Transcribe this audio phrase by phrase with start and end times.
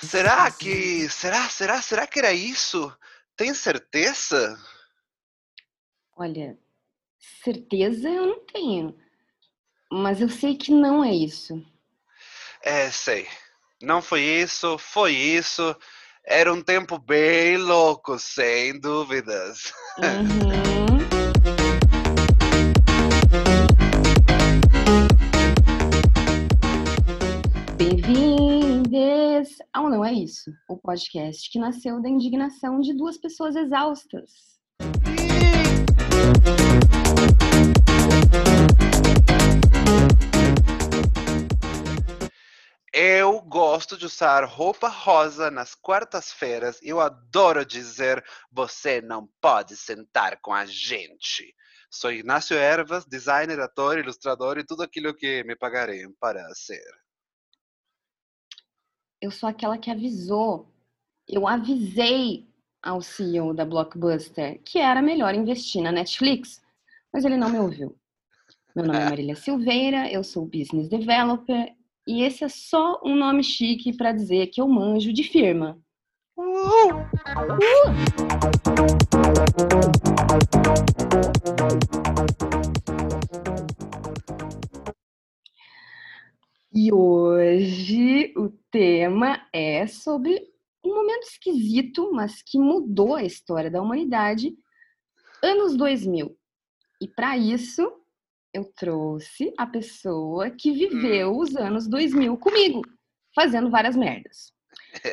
[0.00, 1.06] Será que.
[1.10, 2.90] Será, será, será que era isso?
[3.36, 4.58] Tem certeza?
[6.16, 6.58] Olha,
[7.44, 8.98] certeza eu não tenho.
[9.92, 11.62] Mas eu sei que não é isso.
[12.62, 13.28] É, sei.
[13.82, 15.76] Não foi isso, foi isso.
[16.26, 19.72] Era um tempo bem louco, sem dúvidas.
[19.98, 20.98] Uhum.
[27.76, 34.59] Bem-vindes ao Não É Isso, o podcast que nasceu da indignação de duas pessoas exaustas.
[43.02, 46.78] Eu gosto de usar roupa rosa nas quartas-feiras.
[46.82, 51.54] Eu adoro dizer: você não pode sentar com a gente.
[51.90, 56.84] Sou Ignacio Ervas, designer, ator, ilustrador e tudo aquilo que me pagarem para ser.
[59.18, 60.70] Eu sou aquela que avisou.
[61.26, 62.46] Eu avisei
[62.82, 66.60] ao CEO da Blockbuster que era melhor investir na Netflix,
[67.10, 67.98] mas ele não me ouviu.
[68.76, 71.79] Meu nome é Marília Silveira, eu sou business developer
[72.10, 75.80] e esse é só um nome chique para dizer que eu manjo de firma.
[76.36, 76.90] Uh!
[86.74, 90.50] E hoje o tema é sobre
[90.84, 94.52] um momento esquisito, mas que mudou a história da humanidade,
[95.40, 96.36] anos 2000.
[97.00, 97.99] E para isso,
[98.52, 102.82] eu trouxe a pessoa que viveu os anos 2000 comigo,
[103.34, 104.52] fazendo várias merdas.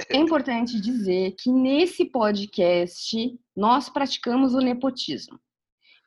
[0.09, 5.39] É importante dizer que nesse podcast nós praticamos o nepotismo.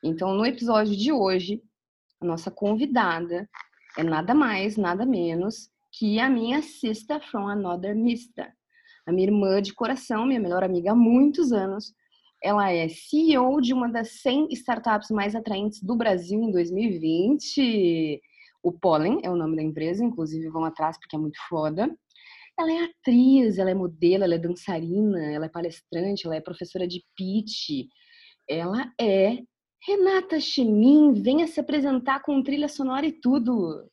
[0.03, 1.61] Então, no episódio de hoje,
[2.19, 3.49] a nossa convidada
[3.97, 8.51] é nada mais, nada menos que a minha sister from another mister.
[9.05, 11.93] A minha irmã de coração, minha melhor amiga há muitos anos,
[12.43, 18.19] ela é CEO de uma das 100 startups mais atraentes do Brasil em 2020.
[18.63, 21.95] O Pollen é o nome da empresa, inclusive vão atrás porque é muito foda.
[22.59, 26.87] Ela é atriz, ela é modelo, ela é dançarina, ela é palestrante, ela é professora
[26.87, 27.87] de pitch.
[28.49, 29.37] Ela é
[29.87, 33.87] Renata Chemin, venha se apresentar com trilha sonora e tudo.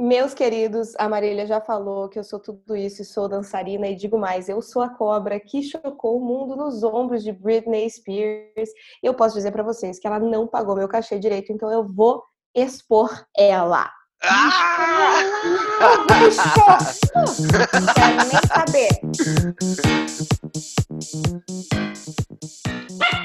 [0.00, 3.94] Meus queridos, a Marília já falou que eu sou tudo isso e sou dançarina e
[3.94, 8.70] digo mais, eu sou a cobra que chocou o mundo nos ombros de Britney Spears.
[9.02, 11.86] E eu posso dizer para vocês que ela não pagou meu cachê direito, então eu
[11.86, 12.22] vou
[12.54, 13.90] expor ela.
[14.22, 15.22] Ah!
[17.94, 18.88] Quero nem saber.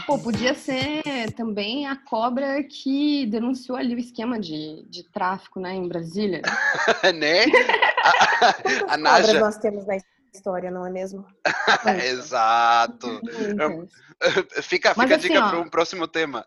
[0.05, 1.03] Pô, podia ser
[1.35, 6.41] também a cobra que denunciou ali o esquema de, de tráfico, né, em Brasília.
[7.15, 7.45] né?
[8.87, 9.39] A, a Naja...
[9.39, 9.97] nós temos na
[10.33, 11.25] história, não é mesmo?
[12.05, 13.19] Exato.
[14.61, 16.45] Fica, fica mas, a dica assim, para um próximo tema.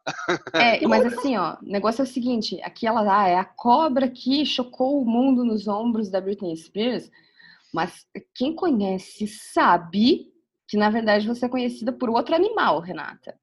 [0.54, 4.08] É, mas assim, ó, o negócio é o seguinte: aqui ela ah, é a cobra
[4.08, 7.10] que chocou o mundo nos ombros da Britney Spears.
[7.72, 10.32] Mas quem conhece sabe
[10.68, 13.34] que na verdade você é conhecida por outro animal, Renata.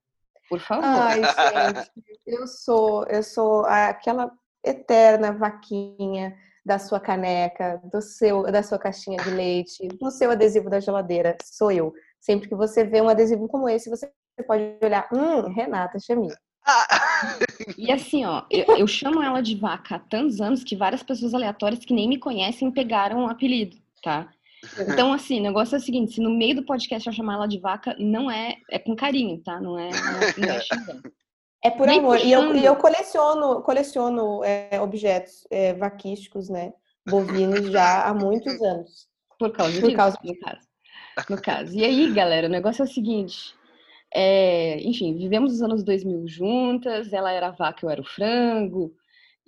[0.48, 0.86] Por favor.
[0.86, 1.92] Ai, gente,
[2.26, 4.32] eu sou, eu sou aquela
[4.64, 10.70] eterna vaquinha da sua caneca, do seu, da sua caixinha de leite, do seu adesivo
[10.70, 11.36] da geladeira.
[11.44, 11.94] Sou eu.
[12.20, 14.12] Sempre que você vê um adesivo como esse, você
[14.48, 16.30] pode olhar, hum, Renata Chamin.
[17.78, 21.34] E assim, ó, eu, eu, chamo ela de vaca há tantos anos que várias pessoas
[21.34, 24.30] aleatórias que nem me conhecem pegaram o um apelido, tá?
[24.80, 27.48] Então, assim, o negócio é o seguinte: se no meio do podcast eu chamar ela
[27.48, 28.58] de vaca, não é.
[28.70, 29.60] É com carinho, tá?
[29.60, 29.90] Não é,
[30.38, 30.62] não é,
[31.64, 32.20] é por Nem amor.
[32.20, 36.74] E eu, e eu, coleciono, coleciono é, objetos é, vaquísticos, né?
[37.08, 39.08] Bovinos já há muitos anos.
[39.38, 40.18] Por causa por disso, causa...
[40.24, 40.68] no caso.
[41.30, 41.76] No caso.
[41.76, 43.54] E aí, galera, o negócio é o seguinte.
[44.14, 48.94] É, enfim, vivemos os anos 2000 juntas, ela era a vaca, eu era o frango.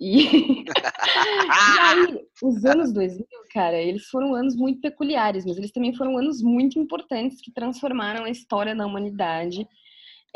[0.00, 5.92] E, e aí, os anos 2000, cara, eles foram anos muito peculiares, mas eles também
[5.92, 9.66] foram anos muito importantes que transformaram a história da humanidade.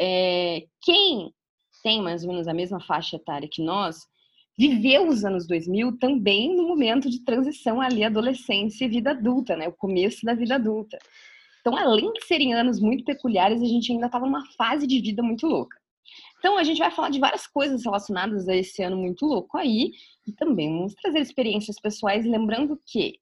[0.01, 1.33] É, quem
[1.83, 4.07] tem mais ou menos a mesma faixa etária que nós,
[4.59, 9.69] viveu os anos 2000 também no momento de transição ali adolescência e vida adulta, né?
[9.69, 10.99] O começo da vida adulta.
[11.61, 15.23] Então, além de serem anos muito peculiares, a gente ainda estava numa fase de vida
[15.23, 15.82] muito louca.
[16.43, 19.93] Então a gente vai falar de várias coisas relacionadas a esse ano muito louco aí
[20.27, 23.15] e também vamos trazer experiências pessoais, lembrando que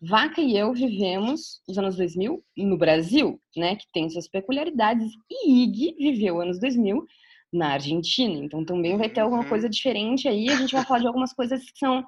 [0.00, 5.64] Vaca e eu vivemos os anos 2000 no Brasil, né, que tem suas peculiaridades, e
[5.64, 7.04] Ig viveu anos 2000
[7.52, 9.48] na Argentina, então também vai ter alguma Uhum.
[9.50, 12.02] coisa diferente aí, a gente vai falar de algumas coisas que são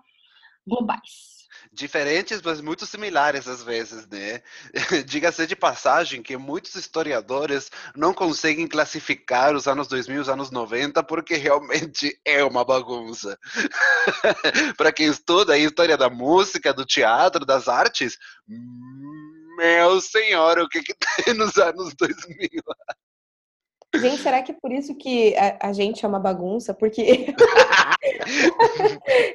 [0.66, 1.37] globais.
[1.72, 4.42] Diferentes, mas muito similares às vezes, né?
[5.06, 10.50] Diga-se de passagem que muitos historiadores não conseguem classificar os anos 2000 e os anos
[10.50, 13.38] 90 porque realmente é uma bagunça.
[14.76, 18.18] Para quem estuda a história da música, do teatro, das artes,
[19.56, 22.62] meu senhor, o que, que tem nos anos 2000?
[23.94, 26.74] Gente, será que é por isso que a, a gente é uma bagunça?
[26.74, 27.34] Porque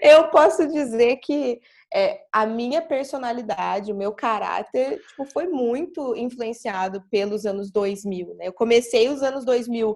[0.01, 1.59] eu posso dizer que
[1.93, 8.47] é, a minha personalidade, o meu caráter, tipo, foi muito influenciado pelos anos 2000, né?
[8.47, 9.95] Eu comecei os anos 2000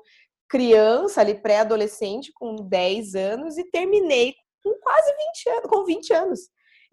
[0.49, 4.33] criança, ali pré-adolescente, com 10 anos, e terminei
[4.63, 5.13] com quase
[5.45, 6.39] 20 anos, com 20 anos.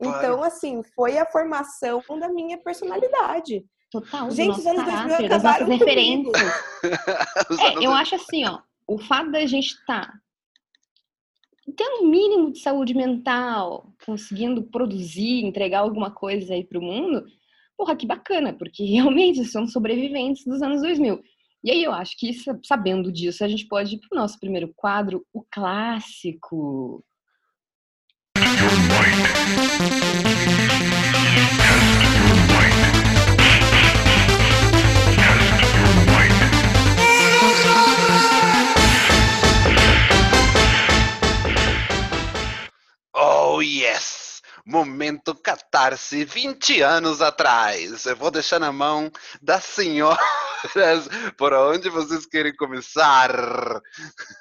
[0.01, 3.65] Então, assim, foi a formação da minha personalidade.
[3.91, 5.85] Total, Gente, os anos 2000 caráter, das acabaram nossas comigo.
[5.85, 6.65] referências.
[7.61, 7.93] É, eu 2000.
[7.93, 8.59] acho assim, ó,
[8.89, 10.13] o fato da gente estar
[11.77, 17.25] tendo um mínimo de saúde mental, conseguindo produzir, entregar alguma coisa aí pro mundo,
[17.77, 21.23] porra, que bacana, porque realmente são sobreviventes dos anos 2000.
[21.63, 24.73] E aí eu acho que sa- sabendo disso, a gente pode ir pro nosso primeiro
[24.77, 27.03] quadro, o clássico.
[43.65, 44.43] Yes!
[44.67, 48.07] Momento catarse 20 anos atrás.
[48.07, 49.11] Eu vou deixar na mão
[49.43, 50.19] das senhoras
[51.37, 53.31] por onde vocês querem começar.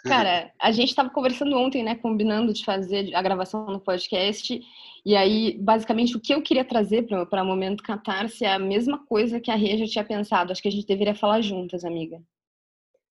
[0.06, 4.62] Cara, a gente estava conversando ontem, né, combinando de fazer a gravação no podcast,
[5.06, 9.40] e aí, basicamente, o que eu queria trazer para Momento Catarse é a mesma coisa
[9.40, 10.52] que a Rê já tinha pensado.
[10.52, 12.24] Acho que a gente deveria falar juntas, amiga.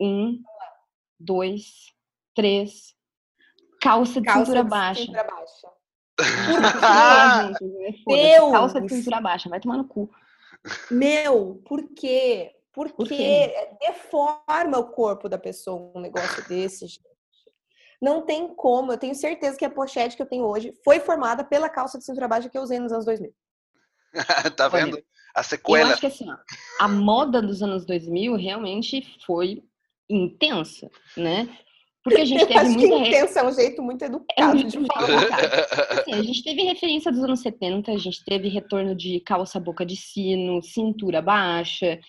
[0.01, 0.43] Um,
[1.21, 1.93] dois,
[2.35, 2.95] três.
[3.79, 5.01] Calça de Calça cintura de baixa.
[5.03, 5.82] cintura baixa.
[6.21, 7.95] Juntas, né?
[8.05, 8.23] Foda-se.
[8.23, 8.53] Deus!
[8.53, 10.11] Calça de cintura baixa, vai tomar no cu.
[10.91, 12.55] Meu, por quê?
[12.73, 13.55] Porque Por quê?
[13.81, 17.03] deforma o corpo da pessoa um negócio desse, gente.
[18.01, 18.93] Não tem como.
[18.93, 22.05] Eu tenho certeza que a pochete que eu tenho hoje foi formada pela calça de
[22.05, 23.33] cintura baixa que eu usei nos anos 2000.
[24.57, 24.97] tá Olha, vendo?
[25.35, 25.93] A Eu sequela.
[25.93, 26.37] acho que assim, ó,
[26.81, 29.63] a moda dos anos 2000 realmente foi
[30.09, 31.49] intensa, né?
[32.05, 34.55] Porque a gente teve acho que muita re- intenso é um jeito muito É educado
[34.57, 35.29] muito de falar.
[36.01, 39.87] Assim, a gente teve referência dos anos 70, a gente teve retorno de calça boca
[39.87, 42.01] de sino, cintura baixa,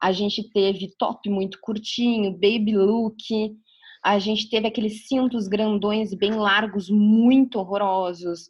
[0.00, 3.52] a gente teve top muito curtinho, baby look,
[4.04, 8.48] a gente teve aqueles cintos grandões bem largos, muito horrorosos,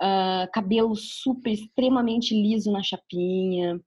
[0.00, 3.78] ah, cabelo super extremamente liso na chapinha.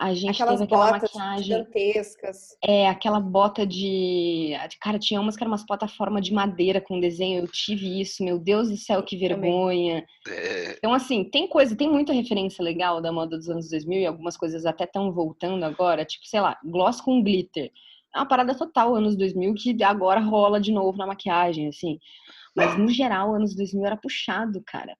[0.00, 2.56] A gente Aquelas teve aquela botas maquiagem gigantescas.
[2.64, 4.56] é, aquela bota de.
[4.80, 7.40] Cara, tinha umas que eram umas plataformas de madeira com desenho.
[7.42, 10.02] Eu tive isso, meu Deus do céu, que vergonha.
[10.26, 14.06] É, Então, assim, tem coisa, tem muita referência legal da moda dos anos 2000 e
[14.06, 16.02] algumas coisas até estão voltando agora.
[16.02, 17.70] Tipo, sei lá, gloss com glitter.
[18.14, 21.98] É uma parada total, anos 2000, que agora rola de novo na maquiagem, assim.
[22.56, 24.96] Mas, no geral, anos 2000 era puxado, cara.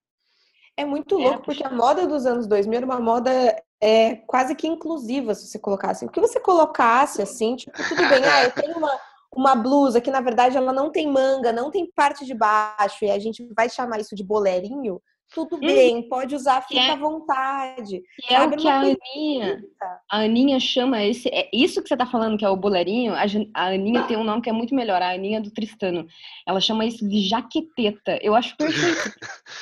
[0.77, 4.67] É muito louco, porque a moda dos anos 2000 era uma moda é, quase que
[4.67, 6.05] inclusiva, se você colocasse.
[6.05, 9.01] Porque você colocasse assim, tipo, tudo bem, ah, eu tenho uma,
[9.35, 13.11] uma blusa que na verdade ela não tem manga, não tem parte de baixo, e
[13.11, 15.01] a gente vai chamar isso de bolerinho.
[15.33, 18.03] Tudo bem, pode usar, fica é- à vontade.
[18.27, 19.63] Que é o que a Aninha,
[20.11, 21.29] a Aninha chama esse.
[21.29, 23.15] É isso que você tá falando, que é o boleirinho.
[23.15, 23.23] A,
[23.55, 26.05] a Aninha tem um nome que é muito melhor, a Aninha do Tristano.
[26.47, 28.19] Ela chama isso de jaqueteta.
[28.21, 29.13] Eu acho perfeito.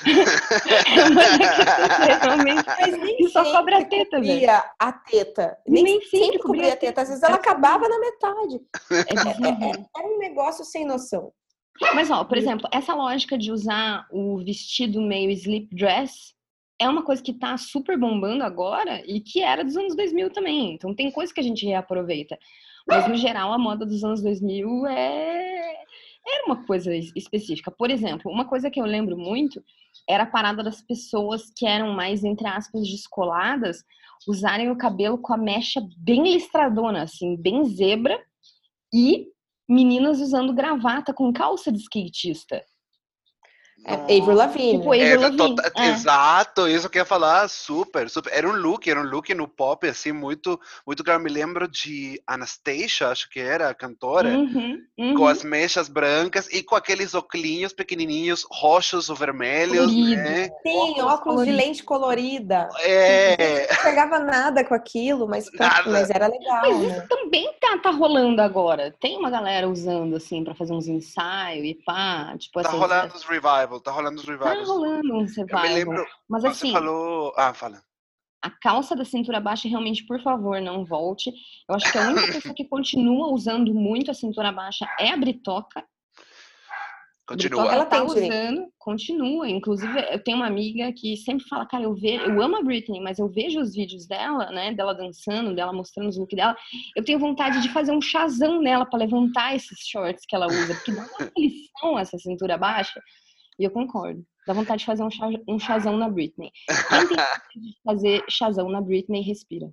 [0.96, 2.64] é uma jaqueteta, realmente.
[2.80, 4.32] Mas nem E só cobra a teta, velho.
[4.32, 5.58] cobria a teta.
[5.66, 7.02] Nem, Nem sempre, sempre cobria a teta.
[7.02, 8.60] Às vezes ela acabava na metade.
[8.90, 9.98] É.
[9.98, 11.30] Era um negócio sem noção.
[11.94, 16.34] Mas, ó, por exemplo, essa lógica de usar o vestido meio sleep dress
[16.80, 20.74] é uma coisa que tá super bombando agora e que era dos anos 2000 também.
[20.74, 22.38] Então tem coisa que a gente reaproveita.
[22.86, 25.74] Mas, no geral, a moda dos anos 2000 é...
[26.26, 27.70] era uma coisa es- específica.
[27.70, 29.62] Por exemplo, uma coisa que eu lembro muito
[30.08, 33.84] era a parada das pessoas que eram mais, entre aspas, descoladas,
[34.26, 38.18] usarem o cabelo com a mecha bem listradona, assim, bem zebra,
[38.92, 39.26] e
[39.68, 42.64] meninas usando gravata com calça de skatista.
[43.84, 44.78] É Avril Lavigne.
[44.78, 45.56] Tipo Avril Lavigne.
[45.76, 45.88] é.
[45.88, 48.32] Exato, isso que eu ia falar, super, super.
[48.32, 51.22] Era um look, era um look no pop, assim, muito, muito claro.
[51.22, 55.26] Me lembro de Anastasia, acho que era a cantora, Uhum, com uhum.
[55.26, 60.22] as mechas brancas e com aqueles oclinhos pequenininhos, roxos ou vermelhos, Colorido.
[60.22, 60.44] né?
[60.62, 62.68] Sim, óculos óculos de lente colorida.
[62.80, 65.90] É, Não enxergava nada com aquilo, mas, Nada.
[65.90, 66.86] mas era legal, Mas né?
[66.98, 68.94] isso também tá, tá rolando agora.
[69.00, 72.34] Tem uma galera usando, assim, pra fazer uns ensaios e pá.
[72.38, 73.24] Tipo, tá essas, rolando os
[73.68, 74.68] revival, tá rolando os Tá revivals.
[74.68, 77.32] rolando um Eu me lembro, Mas você assim, falou...
[77.36, 77.82] Ah, fala.
[78.42, 81.30] a calça da cintura baixa, realmente, por favor, não volte.
[81.68, 85.16] Eu acho que a única pessoa que continua usando muito a cintura baixa é a
[85.16, 85.84] Britoca.
[87.26, 87.60] Continua.
[87.62, 89.46] Britoca Ela tá usando, continua.
[89.50, 93.00] Inclusive, eu tenho uma amiga que sempre fala, cara, eu vejo, eu amo a Britney,
[93.00, 96.56] mas eu vejo os vídeos dela, né, dela dançando, dela mostrando os looks dela.
[96.96, 100.74] Eu tenho vontade de fazer um chazão nela pra levantar esses shorts que ela usa,
[100.74, 102.98] porque dá uma lição essa cintura baixa.
[103.58, 104.24] E eu concordo.
[104.46, 105.08] Dá vontade de fazer um,
[105.48, 106.50] um chazão na Britney.
[106.66, 109.72] Quem tem vontade de fazer chazão na Britney, respira.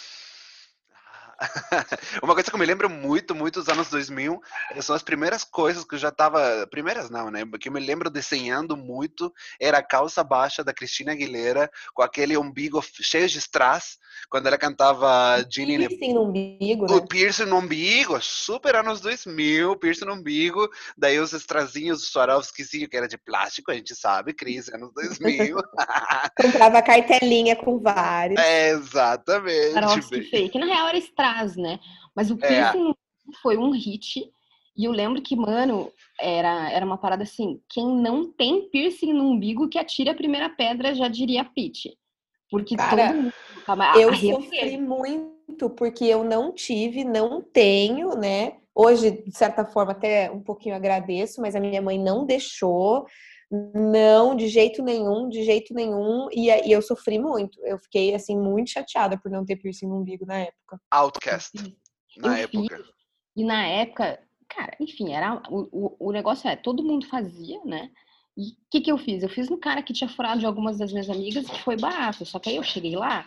[2.23, 4.41] Uma coisa que eu me lembro muito, muito dos anos 2000,
[4.73, 7.81] eh, são as primeiras coisas que eu já tava, primeiras não, né, que eu me
[7.81, 13.39] lembro desenhando muito, era a calça baixa da Cristina Aguilera, com aquele umbigo cheio de
[13.39, 13.99] strass,
[14.29, 16.95] quando ela cantava Ginny Piercing no umbigo, né?
[16.95, 22.89] o piercing no umbigo, super anos 2000, piercing no umbigo, daí os strazinhos, o Swarovskizinho,
[22.89, 25.57] que era de plástico, a gente sabe, Cris, anos 2000.
[26.41, 28.41] Comprava cartelinha com vários.
[28.41, 29.73] é, exatamente.
[29.73, 30.59] Swarovski fake.
[30.59, 31.24] Na real era strass,
[31.57, 31.79] né?
[32.15, 32.47] Mas o É.
[32.47, 32.95] piercing
[33.43, 34.31] foi um hit.
[34.77, 39.31] E eu lembro que, mano, era, era uma parada assim: quem não tem piercing no
[39.31, 41.97] umbigo que atire a primeira pedra, já diria Pete.
[42.51, 43.33] Porque Cara, todo mundo.
[43.99, 48.57] Eu sofri muito porque eu não tive, não tenho, né?
[48.75, 53.07] Hoje, de certa forma, até um pouquinho agradeço, mas a minha mãe não deixou.
[53.75, 56.29] Não, de jeito nenhum, de jeito nenhum.
[56.33, 57.59] E, aí eu sofri muito.
[57.65, 60.81] Eu fiquei, assim, muito chateada por não ter piercing no umbigo na época.
[60.91, 61.53] Outcast,
[62.17, 62.77] na Eu época.
[62.77, 62.95] fiz,
[63.37, 67.91] e na época, cara, enfim, era o, o, o negócio é, todo mundo fazia, né?
[68.37, 69.23] E o que, que eu fiz?
[69.23, 72.27] Eu fiz no cara que tinha furado de algumas das minhas amigas, que foi barato.
[72.27, 73.25] Só que aí eu cheguei lá,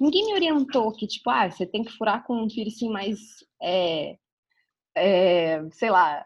[0.00, 3.18] ninguém me orientou que, tipo, ah, você tem que furar com um piercing mais,
[3.62, 4.16] é,
[4.96, 6.24] é, sei lá,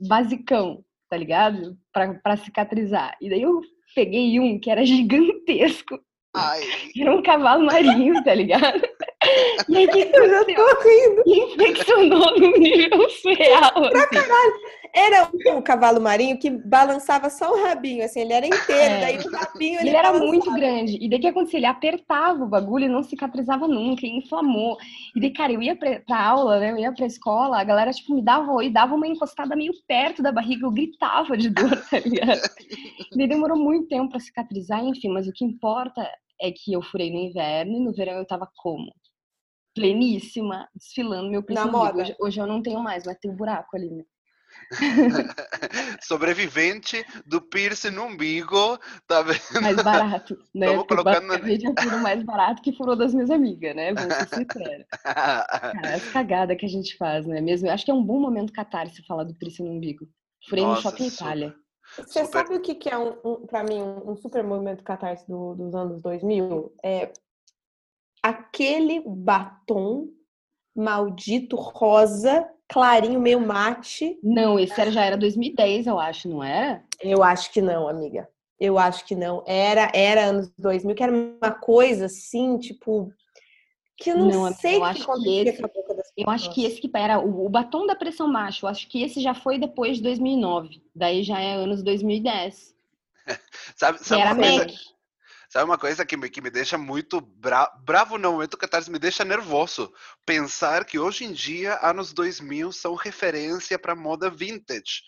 [0.00, 1.76] basicão, tá ligado?
[1.92, 3.14] Pra, pra cicatrizar.
[3.20, 3.60] E daí eu
[3.94, 6.00] peguei um que era gigantesco,
[6.34, 6.62] Ai,
[6.98, 8.80] era um cavalo marinho, tá ligado?
[9.68, 10.66] E aí, que Eu já aconteceu?
[10.66, 11.22] tô rindo.
[11.26, 13.72] Infeccionou num nível surreal.
[13.84, 14.62] Assim.
[14.94, 19.00] Era um cavalo marinho que balançava só o rabinho, assim, ele era inteiro, É.
[19.00, 20.26] daí o rabinho Ele, ele, era balançava.
[20.30, 20.98] muito grande.
[21.00, 21.58] E daí que acontecia?
[21.60, 24.76] Ele apertava o bagulho e não cicatrizava nunca, e inflamou.
[25.16, 26.72] E daí, cara, eu ia pra, pra aula, né?
[26.72, 30.22] Eu ia pra escola, a galera, tipo, me dava oi, dava uma encostada meio perto
[30.22, 32.40] da barriga, eu gritava de dor, tá ligado?
[33.12, 36.06] E daí demorou muito tempo pra cicatrizar, enfim, mas o que importa
[36.38, 38.92] é que eu furei no inverno e no verão eu tava como?
[39.74, 42.02] Pleníssima, desfilando meu no moda.
[42.02, 44.04] Hoje, hoje eu não tenho mais, mas tem um buraco ali, né?
[46.02, 49.62] sobrevivente do piercing no umbigo, tá vendo?
[49.62, 50.66] mais barato, né?
[50.66, 53.92] Tamo Porque colocando- eu furo mais barato que furou das minhas amigas, né?
[53.94, 54.86] Vamos ser sinceros.
[55.02, 57.40] Cara, as cagadas que a gente faz, né?
[57.40, 60.06] Mesmo, eu acho que é um bom momento catarse falar do piercing no umbigo.
[60.48, 61.24] Furei no Nossa, shopping super.
[61.24, 61.54] Itália.
[61.96, 62.26] Você Super.
[62.26, 65.54] sabe o que, que é, um, um, para mim, um, um super movimento catarse do-
[65.54, 66.72] dos anos 2000?
[66.82, 67.12] É
[68.22, 70.08] aquele batom
[70.74, 74.18] maldito rosa, clarinho, meio mate.
[74.22, 76.82] Não, esse era, já era 2010, eu acho, não era?
[77.00, 78.28] Eu acho que não, amiga.
[78.58, 79.42] Eu acho que não.
[79.46, 83.12] Era, era anos 2000, que era uma coisa assim, tipo.
[83.96, 86.12] Que eu não, Não, amiga, sei eu que que acontecia esse- com a boca das
[86.16, 88.64] Eu acho que esse que era o, o batom da pressão baixa.
[88.64, 90.82] Eu acho que esse já foi depois de 2009.
[90.94, 92.74] Daí já é anos 2010.
[93.76, 94.74] sabe, Que sabe era uma coisa, MAC.
[95.52, 98.98] Sabe uma coisa que me, que me deixa muito bra bravo no momento catarse, me
[98.98, 99.92] deixa nervoso.
[100.24, 105.02] Pensar que hoje em dia, anos 2000 são referência para moda vintage.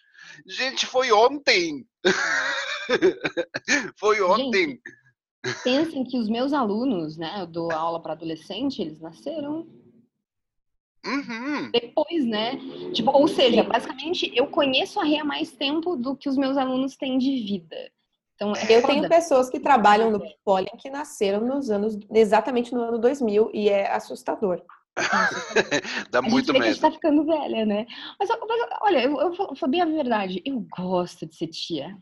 [0.47, 1.87] Gente, foi ontem!
[3.97, 4.79] foi ontem!
[5.63, 7.41] Pensem que os meus alunos, né?
[7.41, 9.67] Eu dou aula para adolescente, eles nasceram
[11.07, 11.71] Uhum.
[11.71, 12.57] depois, né?
[12.93, 16.59] Tipo, ou seja, basicamente eu conheço a Rê há mais tempo do que os meus
[16.59, 17.94] alunos têm de vida.
[18.35, 18.93] Então, é Eu foda.
[18.95, 23.69] tenho pessoas que trabalham no Pollen que nasceram nos anos, exatamente no ano 2000, e
[23.69, 24.63] é assustador.
[26.11, 26.73] Dá muito que a medo.
[26.73, 27.87] gente tá ficando velha, né?
[28.19, 30.43] Mas, mas, olha, eu, eu vou bem a verdade.
[30.45, 31.97] Eu gosto de ser tia.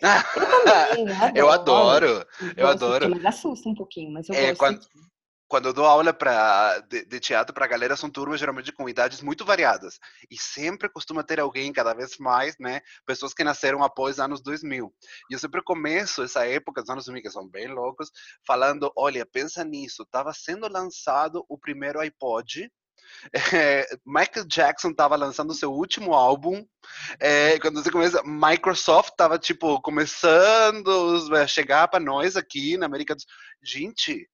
[0.00, 2.06] Também, eu adoro.
[2.06, 2.24] Eu
[2.54, 3.06] de ser adoro.
[3.06, 4.58] tia, mas assusta um pouquinho, mas eu É, gosto.
[4.58, 5.09] quando- de ser tia.
[5.50, 8.88] Quando eu dou aula pra, de, de teatro para a galera, são turmas geralmente com
[8.88, 9.98] idades muito variadas.
[10.30, 12.80] E sempre costuma ter alguém, cada vez mais, né?
[13.04, 14.94] Pessoas que nasceram após anos 2000.
[15.28, 18.12] E eu sempre começo essa época, os anos 2000, que são bem loucos,
[18.46, 22.70] falando: olha, pensa nisso, estava sendo lançado o primeiro iPod.
[23.52, 26.64] É, Michael Jackson estava lançando seu último álbum.
[27.18, 33.16] É, quando você começa, Microsoft estava tipo começando a chegar para nós aqui na América
[33.16, 33.28] do Sul.
[33.64, 34.28] Gente,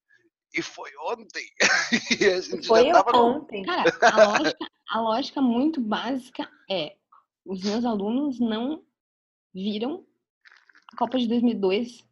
[0.55, 1.47] e foi ontem.
[2.21, 3.63] e a gente foi já tava ontem.
[3.63, 3.67] No...
[3.67, 6.97] Cara, a lógica, a lógica muito básica é:
[7.45, 8.83] os meus alunos não
[9.55, 10.05] viram
[10.93, 12.07] a Copa de 2002.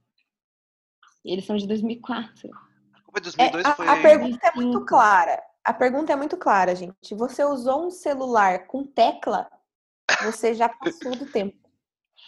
[1.25, 2.51] Eles são de 2004.
[2.93, 3.87] A Copa de 2002 é, foi.
[3.87, 5.43] A, a pergunta é muito clara.
[5.65, 7.15] A pergunta é muito clara, gente.
[7.15, 9.49] Você usou um celular com tecla?
[10.23, 11.57] Você já passou do tempo.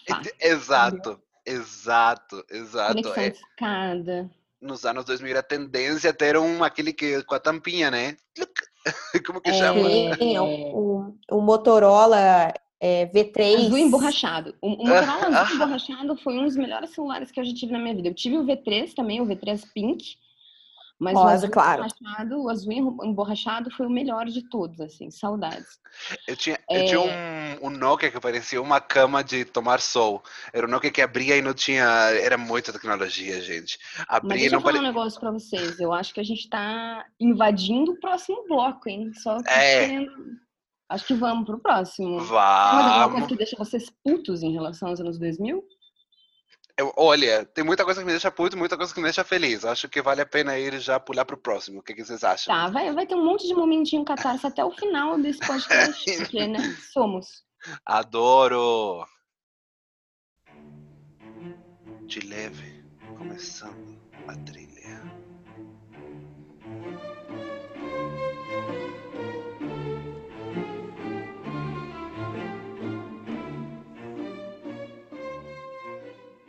[0.41, 3.03] Exato, exato, exato.
[3.03, 3.29] Conexão é.
[3.29, 4.31] escada
[4.67, 8.17] nos anos 2000 a tendência a ter um aquele que com a tampinha, né?
[9.27, 9.81] Como que é, chama?
[9.81, 13.67] É, o, o Motorola é, V3.
[13.67, 14.55] Azul emborrachado.
[14.61, 17.79] O, o Motorola azul emborrachado foi um dos melhores celulares que eu já tive na
[17.79, 18.09] minha vida.
[18.09, 20.17] Eu tive o V3 também, o V3 Pink.
[20.99, 21.85] Mas Rosa, o azul claro.
[21.85, 22.73] emborrachado, o azul
[23.05, 25.79] emborrachado foi o melhor de todos, assim, saudades.
[26.27, 26.83] Eu tinha, é...
[26.83, 30.23] eu tinha um, um, Nokia que parecia uma cama de tomar sol.
[30.55, 31.85] Era um Nokia que abria e não tinha.
[31.85, 33.79] Era muita tecnologia, gente.
[34.09, 34.85] Abria Mas deixa não eu falar pare...
[34.85, 35.79] um negócio pra vocês.
[35.79, 39.13] Eu acho que a gente tá invadindo o próximo bloco, hein?
[39.15, 39.81] Só é.
[39.81, 40.13] querendo...
[40.89, 42.21] Acho que vamos pro próximo.
[42.21, 42.31] Vamos.
[42.31, 45.63] Mas alguma coisa que deixa vocês putos em relação aos anos 2000?
[46.79, 49.65] Eu, olha, tem muita coisa que me deixa puto, muita coisa que me deixa feliz.
[49.65, 51.81] Acho que vale a pena ir já pular pro próximo.
[51.81, 52.55] O que, que vocês acham?
[52.55, 56.47] Tá, vai, vai ter um monte de momentinho catarse até o final desse podcast, porque,
[56.47, 56.59] né,
[56.93, 57.45] somos.
[57.85, 59.07] Adoro!
[62.05, 62.85] De leve,
[63.17, 64.76] começando a trilha.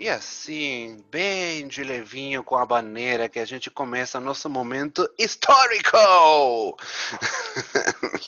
[0.07, 5.97] E assim, bem de levinho com a baneira, que a gente começa nosso momento histórico!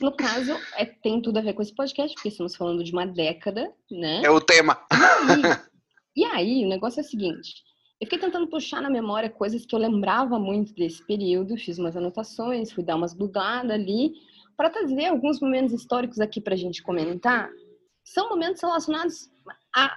[0.01, 3.07] No caso, é, tem tudo a ver com esse podcast, porque estamos falando de uma
[3.07, 4.21] década, né?
[4.25, 4.77] É o tema!
[4.91, 5.57] E aí,
[6.17, 7.63] e aí o negócio é o seguinte:
[8.01, 11.95] eu fiquei tentando puxar na memória coisas que eu lembrava muito desse período, fiz umas
[11.95, 14.11] anotações, fui dar umas googladas ali,
[14.57, 17.49] para trazer alguns momentos históricos aqui para a gente comentar.
[18.03, 19.29] São momentos relacionados
[19.73, 19.95] a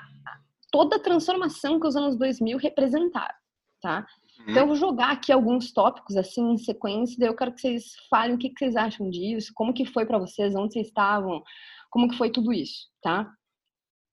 [0.72, 3.35] toda a transformação que os anos 2000 representaram,
[3.80, 4.06] tá?
[4.38, 4.44] Uhum.
[4.48, 7.92] Então eu vou jogar aqui alguns tópicos assim em sequência, daí eu quero que vocês
[8.11, 11.42] falem o que, que vocês acham disso, como que foi para vocês, onde vocês estavam,
[11.90, 13.30] como que foi tudo isso, tá?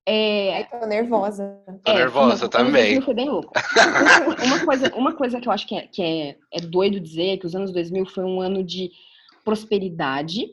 [0.06, 0.56] É...
[0.56, 1.62] Ai, tô nervosa.
[1.84, 3.00] Tô é, nervosa não, também.
[3.02, 3.54] Foi bem louco.
[4.44, 7.38] uma, coisa, uma coisa que eu acho que, é, que é, é doido dizer é
[7.38, 8.92] que os anos 2000 foi um ano de
[9.46, 10.48] prosperidade,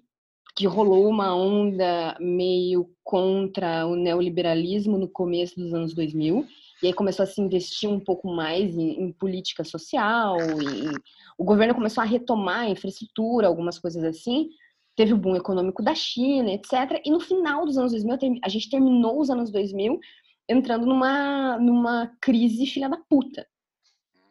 [0.56, 6.46] que rolou uma onda meio contra o neoliberalismo no começo dos anos 2000,
[6.82, 10.90] e aí começou a se investir um pouco mais em, em política social, e
[11.36, 14.48] o governo começou a retomar a infraestrutura, algumas coisas assim,
[14.96, 17.02] teve o boom econômico da China, etc.
[17.04, 20.00] E no final dos anos 2000, a gente terminou os anos 2000
[20.48, 23.46] entrando numa, numa crise filha da puta,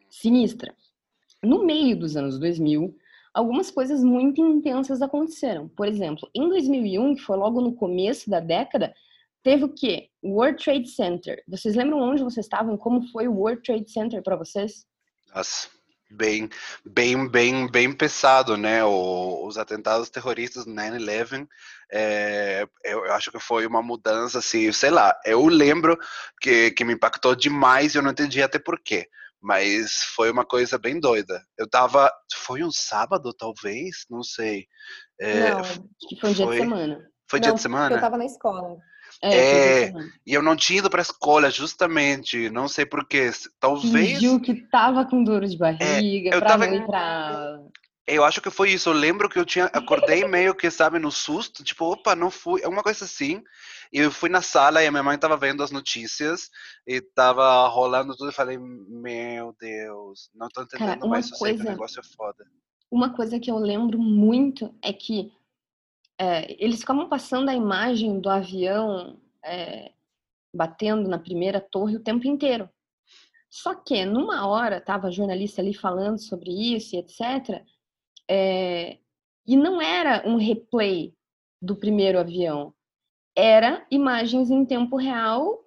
[0.09, 0.73] sinistra.
[1.43, 2.95] No meio dos anos 2000,
[3.35, 5.67] algumas coisas muito intensas aconteceram.
[5.67, 8.95] Por exemplo, em 2001, que foi logo no começo da década,
[9.43, 10.09] teve o quê?
[10.23, 11.43] World Trade Center.
[11.45, 12.77] Vocês lembram onde vocês estavam?
[12.77, 14.85] Como foi o World Trade Center para vocês?
[15.35, 15.67] Nossa,
[16.09, 16.49] bem,
[16.85, 18.85] bem, bem, bem pesado, né?
[18.85, 21.45] O, os atentados terroristas 9/11,
[21.91, 25.13] é, eu, eu, acho que foi uma mudança, assim, sei lá.
[25.25, 25.99] Eu lembro
[26.39, 29.09] que, que me impactou demais e eu não entendi até por quê.
[29.45, 31.39] Mas foi uma coisa bem doida.
[31.55, 32.11] Eu tava.
[32.33, 33.97] Foi um sábado, talvez?
[34.09, 34.65] Não sei.
[35.21, 35.79] É, não, acho
[36.09, 37.05] que foi um dia foi, de semana.
[37.29, 37.95] Foi não, dia de semana?
[37.95, 38.75] Eu tava na escola.
[39.21, 39.93] É, é
[40.25, 42.49] e eu não tinha ido pra escola, justamente.
[42.49, 43.29] Não sei porquê.
[43.59, 44.13] Talvez.
[44.13, 46.65] Fingiu que tava com dor de barriga, é, eu pra tava...
[46.65, 47.59] não ir pra.
[48.07, 48.89] Eu acho que foi isso.
[48.89, 52.61] Eu lembro que eu tinha acordei meio que, sabe, no susto, tipo, opa, não fui,
[52.61, 53.43] é uma coisa assim.
[53.91, 56.49] E eu fui na sala e a minha mãe tava vendo as notícias
[56.85, 61.67] e tava rolando tudo e falei, meu Deus, não tô entendendo Cara, mais coisa, o
[61.67, 62.45] negócio é foda.
[62.91, 65.31] Uma coisa que eu lembro muito é que
[66.19, 69.91] é, eles ficavam passando a imagem do avião é,
[70.53, 72.69] batendo na primeira torre o tempo inteiro.
[73.49, 77.63] Só que numa hora tava a jornalista ali falando sobre isso e etc.
[78.29, 78.97] É,
[79.45, 81.13] e não era um replay
[81.61, 82.73] do primeiro avião,
[83.35, 85.63] era imagens em tempo real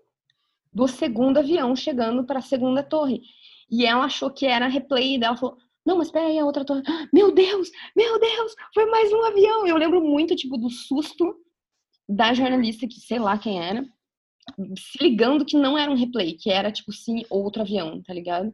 [0.73, 3.23] do segundo avião chegando para a segunda torre.
[3.71, 6.65] E ela achou que era replay, e ela falou: Não, mas espera aí, a outra
[6.65, 6.83] torre.
[7.13, 9.67] Meu Deus, meu Deus, foi mais um avião.
[9.67, 11.37] Eu lembro muito, tipo, do susto
[12.09, 13.85] da jornalista, que sei lá quem era,
[14.77, 18.53] se ligando que não era um replay, que era, tipo, sim, outro avião, tá ligado?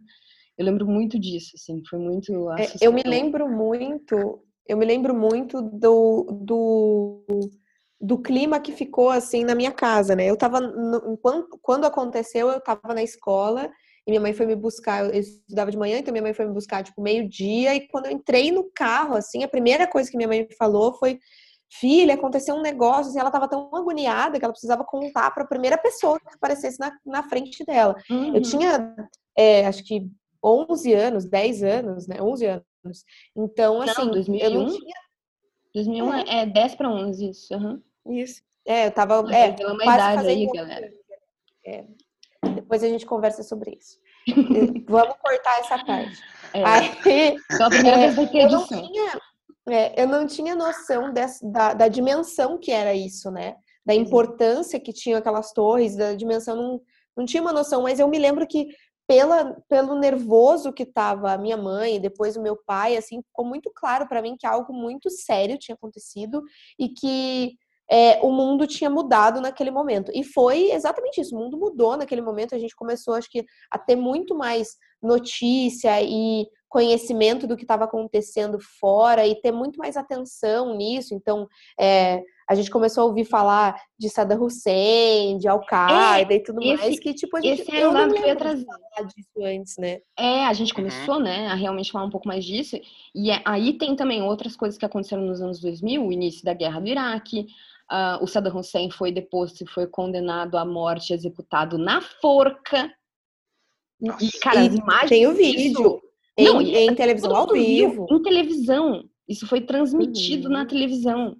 [0.56, 5.14] Eu lembro muito disso, assim, foi muito é, Eu me lembro muito, eu me lembro
[5.14, 7.50] muito do, do,
[8.00, 10.26] do clima que ficou, assim, na minha casa, né?
[10.26, 13.68] Eu tava, no, quando, quando aconteceu, eu tava na escola
[14.06, 16.52] e minha mãe foi me buscar, eu estudava de manhã, então minha mãe foi me
[16.52, 20.28] buscar, tipo, meio-dia, e quando eu entrei no carro, assim, a primeira coisa que minha
[20.28, 21.18] mãe me falou foi,
[21.68, 25.48] filha, aconteceu um negócio, assim, ela tava tão agoniada que ela precisava contar para a
[25.48, 27.96] primeira pessoa que aparecesse na, na frente dela.
[28.10, 28.36] Uhum.
[28.36, 28.94] Eu tinha,
[29.36, 30.06] é, acho que
[30.44, 32.20] 11 anos, 10 anos, né?
[32.20, 33.04] 11 anos.
[33.34, 34.44] Então, assim, não, 2001?
[34.44, 34.94] eu não tinha...
[35.74, 37.54] 2001 é, é 10 para 11, isso.
[37.54, 37.82] Uhum.
[38.06, 38.42] Isso.
[38.66, 40.28] É, eu tava é, quase fazendo...
[40.28, 40.92] aí, galera.
[41.66, 41.84] É.
[42.54, 43.98] Depois a gente conversa sobre isso.
[44.88, 46.18] Vamos cortar essa parte.
[46.52, 46.64] É.
[46.64, 49.20] Aí, então, a primeira vez vai ter eu não tinha,
[49.68, 53.56] é, eu não tinha noção dessa, da, da dimensão que era isso, né?
[53.84, 56.80] Da importância que tinham aquelas torres, da dimensão, não,
[57.16, 58.68] não tinha uma noção, mas eu me lembro que
[59.06, 63.70] pela, pelo nervoso que estava a minha mãe, depois o meu pai, assim, ficou muito
[63.74, 66.42] claro para mim que algo muito sério tinha acontecido
[66.78, 67.56] e que
[67.90, 70.10] é, o mundo tinha mudado naquele momento.
[70.14, 73.78] E foi exatamente isso, o mundo mudou naquele momento, a gente começou, acho que, a
[73.78, 79.96] ter muito mais notícia e conhecimento do que estava acontecendo fora e ter muito mais
[79.96, 81.14] atenção nisso.
[81.14, 81.46] Então,
[81.78, 86.62] é, a gente começou a ouvir falar de Saddam Hussein, de Al-Qaeda é, e tudo
[86.62, 88.64] esse, mais, que tipo, a gente esse é eu não que eu ia trazer.
[88.64, 90.00] falar disso antes, né?
[90.18, 91.22] É, a gente começou, uhum.
[91.22, 92.78] né, a realmente falar um pouco mais disso,
[93.14, 96.52] e é, aí tem também outras coisas que aconteceram nos anos 2000, o início da
[96.52, 97.46] guerra do Iraque,
[97.90, 102.92] uh, o Saddam Hussein foi deposto e foi condenado à morte, executado na forca,
[104.00, 104.24] Nossa.
[104.24, 106.00] e, cara, e as imagens tem o vídeo.
[106.36, 108.06] Em, não, em, em televisão ao vivo.
[108.10, 109.04] Em televisão.
[109.28, 110.52] Isso foi transmitido uhum.
[110.52, 111.36] na televisão.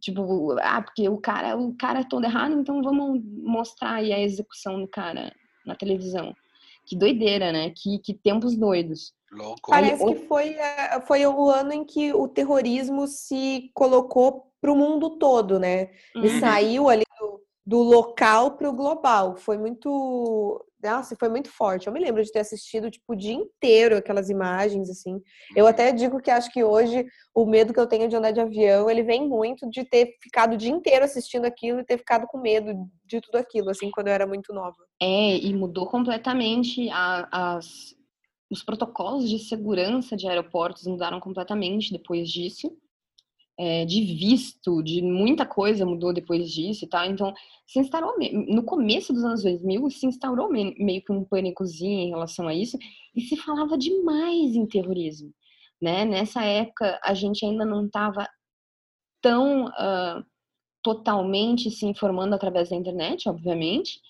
[0.00, 4.20] Tipo, ah, porque o cara, o cara é todo errado, então vamos mostrar aí a
[4.20, 5.32] execução do cara
[5.64, 6.34] na televisão.
[6.86, 7.70] Que doideira, né?
[7.70, 9.12] Que, que tempos doidos.
[9.30, 9.70] Louco.
[9.70, 14.76] Parece que foi, é, foi o ano em que o terrorismo se colocou para o
[14.76, 15.90] mundo todo, né?
[16.14, 16.40] Ele uhum.
[16.40, 17.04] saiu ali
[17.70, 19.36] do, local para o global.
[19.36, 21.86] Foi muito nossa, foi muito forte.
[21.86, 25.20] Eu me lembro de ter assistido, tipo, o dia inteiro aquelas imagens, assim.
[25.54, 25.70] Eu uhum.
[25.70, 28.88] até digo que acho que hoje o medo que eu tenho de andar de avião,
[28.88, 32.38] ele vem muito de ter ficado o dia inteiro assistindo aquilo e ter ficado com
[32.38, 32.72] medo
[33.04, 34.78] de tudo aquilo, assim, quando eu era muito nova.
[35.00, 37.94] É, e mudou completamente a, as,
[38.50, 42.74] os protocolos de segurança de aeroportos mudaram completamente depois disso
[43.60, 47.04] é, de visto, de muita coisa mudou depois disso e tal.
[47.04, 47.34] Então,
[47.66, 48.14] se instaurou,
[48.48, 52.78] no começo dos anos 2000, se instaurou meio que um pânicozinho em relação a isso
[53.14, 55.30] e se falava demais em terrorismo.
[55.80, 56.06] Né?
[56.06, 58.26] Nessa época, a gente ainda não estava
[59.20, 60.24] tão uh,
[60.82, 64.00] totalmente se informando através da internet, obviamente.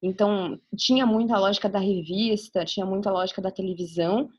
[0.00, 4.30] Então, tinha muita lógica da revista, tinha muita lógica da televisão,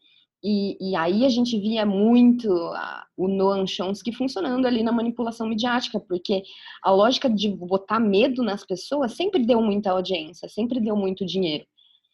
[0.44, 5.48] e, e, aí a gente via muito a, o Noam Chomsky funcionando ali na manipulação
[5.48, 6.42] midiática, porque
[6.84, 11.66] a lógica de botar medo nas pessoas sempre deu muita audiência, sempre deu muito dinheiro.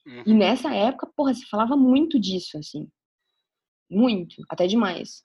[0.06, 0.24] Uhum.
[0.26, 2.90] E nessa época, porra, se falava muito disso, assim.
[3.90, 5.24] Muito, até demais.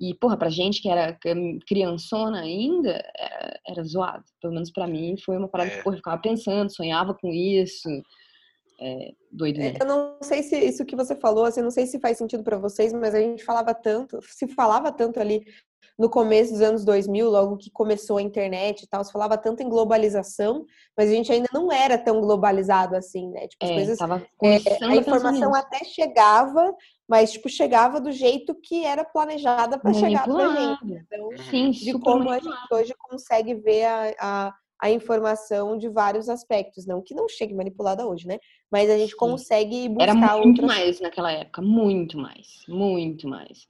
[0.00, 1.18] E, porra, pra gente que era
[1.66, 4.24] criançona ainda, era, era zoado.
[4.40, 5.76] Pelo menos para mim, foi uma parada é.
[5.76, 7.88] que, porra, eu ficava pensando, sonhava com isso
[8.80, 9.58] é, doido.
[9.58, 9.74] Né?
[9.80, 12.58] Eu não sei se isso que você falou, assim, não sei se faz sentido para
[12.58, 15.44] vocês, mas a gente falava tanto, se falava tanto ali
[15.98, 19.64] no começo dos anos 2000, logo que começou a internet e tal, se falava tanto
[19.64, 20.64] em globalização,
[20.96, 23.48] mas a gente ainda não era tão globalizado assim, né?
[23.48, 26.72] Tipo, as é, coisas, é, a informação até chegava,
[27.08, 31.04] mas tipo chegava do jeito que era planejada para chegar para gente.
[31.04, 36.28] Então, Sim, de como a gente hoje consegue ver a, a a informação de vários
[36.28, 38.38] aspectos, não que não chegue manipulada hoje, né?
[38.70, 40.66] Mas a gente consegue buscar Era muito outras...
[40.66, 43.66] mais naquela época, muito mais, muito mais.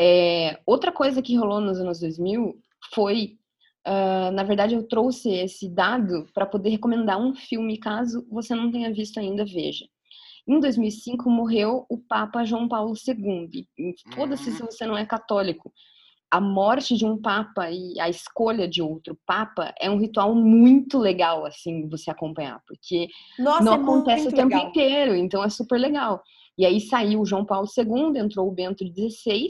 [0.00, 2.56] É, outra coisa que rolou nos anos 2000
[2.94, 3.36] foi,
[3.86, 8.70] uh, na verdade, eu trouxe esse dado para poder recomendar um filme, caso você não
[8.70, 9.86] tenha visto ainda, veja.
[10.46, 13.68] Em 2005 morreu o Papa João Paulo II.
[14.14, 14.70] Foda-se se uhum.
[14.70, 15.72] você não é católico
[16.30, 20.98] a morte de um papa e a escolha de outro papa é um ritual muito
[20.98, 24.68] legal, assim, você acompanhar, porque Nossa, não é acontece o tempo legal.
[24.68, 26.22] inteiro, então é super legal.
[26.56, 29.48] E aí saiu o João Paulo II, entrou o Bento XVI,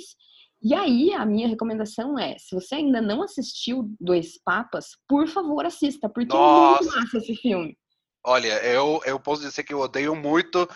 [0.62, 5.64] e aí a minha recomendação é, se você ainda não assistiu Dois Papas, por favor
[5.64, 6.82] assista, porque Nossa.
[6.82, 7.76] é muito massa esse filme.
[8.24, 10.68] Olha, eu, eu posso dizer que eu odeio muito, uh,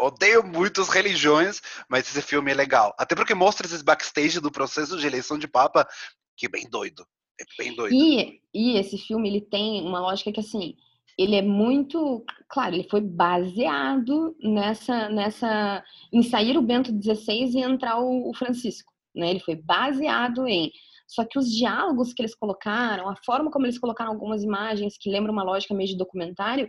[0.04, 2.94] odeio muitas religiões, mas esse filme é legal.
[2.98, 5.88] Até porque mostra esses backstage do processo de eleição de Papa,
[6.36, 7.06] que é bem doido.
[7.40, 7.94] É bem doido.
[7.94, 10.76] E, e esse filme, ele tem uma lógica que, assim,
[11.18, 17.62] ele é muito, claro, ele foi baseado nessa, nessa, em sair o Bento XVI e
[17.62, 19.30] entrar o, o Francisco, né?
[19.30, 20.72] Ele foi baseado em
[21.06, 25.10] só que os diálogos que eles colocaram, a forma como eles colocaram algumas imagens que
[25.10, 26.68] lembram uma lógica meio de documentário,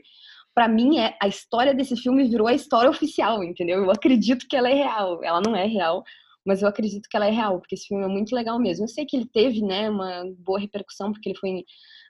[0.53, 3.83] para mim é a história desse filme virou a história oficial, entendeu?
[3.83, 5.23] Eu acredito que ela é real.
[5.23, 6.03] Ela não é real,
[6.45, 8.85] mas eu acredito que ela é real, porque esse filme é muito legal mesmo.
[8.85, 11.51] Eu sei que ele teve, né, uma boa repercussão porque ele foi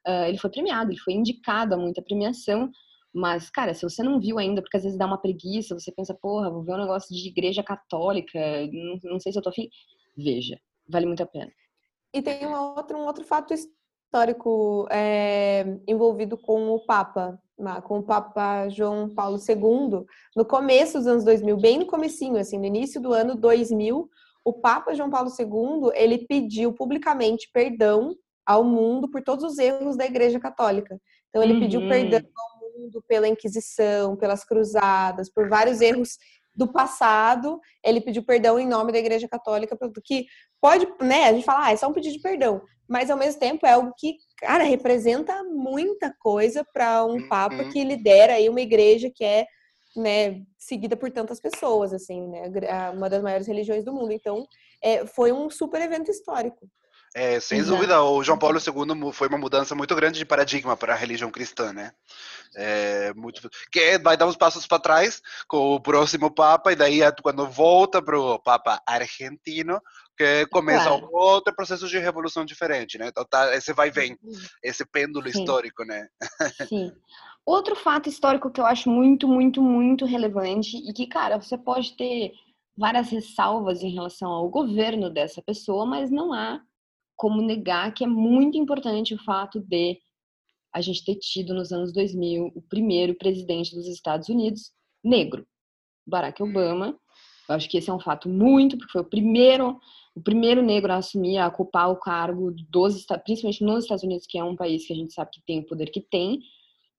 [0.08, 2.70] uh, ele foi premiado, ele foi indicado a muita premiação.
[3.14, 6.14] Mas, cara, se você não viu ainda, porque às vezes dá uma preguiça, você pensa,
[6.14, 8.38] porra, vou ver um negócio de igreja católica,
[8.72, 9.70] não, não sei se eu tô afim.
[10.18, 11.52] Veja, vale muito a pena.
[12.16, 17.38] E tem uma outra, um outro fato histórico é, envolvido com o Papa,
[17.84, 20.06] com o Papa João Paulo II.
[20.34, 24.10] No começo dos anos 2000, bem no comecinho, assim, no início do ano 2000,
[24.46, 29.98] o Papa João Paulo II, ele pediu publicamente perdão ao mundo por todos os erros
[29.98, 30.98] da Igreja Católica.
[31.28, 31.60] Então ele uhum.
[31.60, 36.18] pediu perdão ao mundo pela Inquisição, pelas cruzadas, por vários erros
[36.56, 40.26] do passado, ele pediu perdão em nome da Igreja Católica, que
[40.62, 43.40] pode, né, a gente fala, ah, é só um pedido de perdão, mas ao mesmo
[43.40, 47.28] tempo é algo que, cara, representa muita coisa para um uhum.
[47.28, 49.46] papa que lidera aí uma igreja que é,
[49.96, 52.52] né, seguida por tantas pessoas, assim, né,
[52.94, 54.12] uma das maiores religiões do mundo.
[54.12, 54.46] Então,
[54.82, 56.68] é, foi um super evento histórico.
[57.18, 57.78] É, sem Exato.
[57.78, 61.32] dúvida, o João Paulo II foi uma mudança muito grande de paradigma para a religião
[61.32, 61.94] cristã, né?
[62.58, 67.00] É, muito, que vai dar uns passos para trás com o próximo Papa, e daí
[67.24, 69.80] quando volta para o Papa argentino,
[70.18, 71.10] que começa claro.
[71.14, 73.08] outro processo de revolução diferente, né?
[73.08, 74.18] Então tá, esse vai vem,
[74.62, 75.40] esse pêndulo Sim.
[75.40, 76.10] histórico, né?
[76.68, 76.92] Sim.
[77.46, 81.96] Outro fato histórico que eu acho muito, muito, muito relevante e que, cara, você pode
[81.96, 82.34] ter
[82.78, 86.60] várias ressalvas em relação ao governo dessa pessoa, mas não há
[87.16, 90.00] como negar que é muito importante o fato de
[90.74, 94.72] a gente ter tido nos anos 2000 o primeiro presidente dos Estados Unidos
[95.04, 95.48] negro,
[96.06, 97.00] Barack Obama.
[97.48, 99.80] Eu acho que esse é um fato muito, porque foi o primeiro,
[100.16, 104.38] o primeiro negro a assumir, a ocupar o cargo dos, principalmente nos Estados Unidos, que
[104.38, 106.40] é um país que a gente sabe que tem o poder que tem.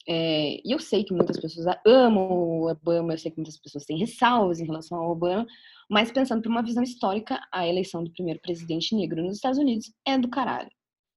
[0.08, 3.84] É, e eu sei que muitas pessoas amam o Obama, eu sei que muitas pessoas
[3.84, 5.44] têm ressalvas em relação ao Obama,
[5.90, 9.92] mas pensando por uma visão histórica, a eleição do primeiro presidente negro nos Estados Unidos
[10.06, 10.70] é do caralho.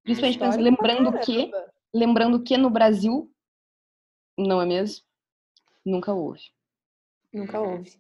[0.04, 1.52] Principalmente lembrando que,
[1.93, 3.32] lembrando que no Brasil,
[4.38, 5.06] não é mesmo?
[5.86, 6.41] Nunca houve.
[7.32, 7.99] Nunca houve.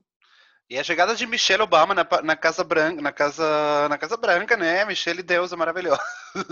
[0.69, 4.55] E a chegada de Michelle Obama na, na, Casa Branca, na Casa, na Casa Branca,
[4.55, 4.85] né?
[4.85, 5.99] Michelle Deus é maravilhosa.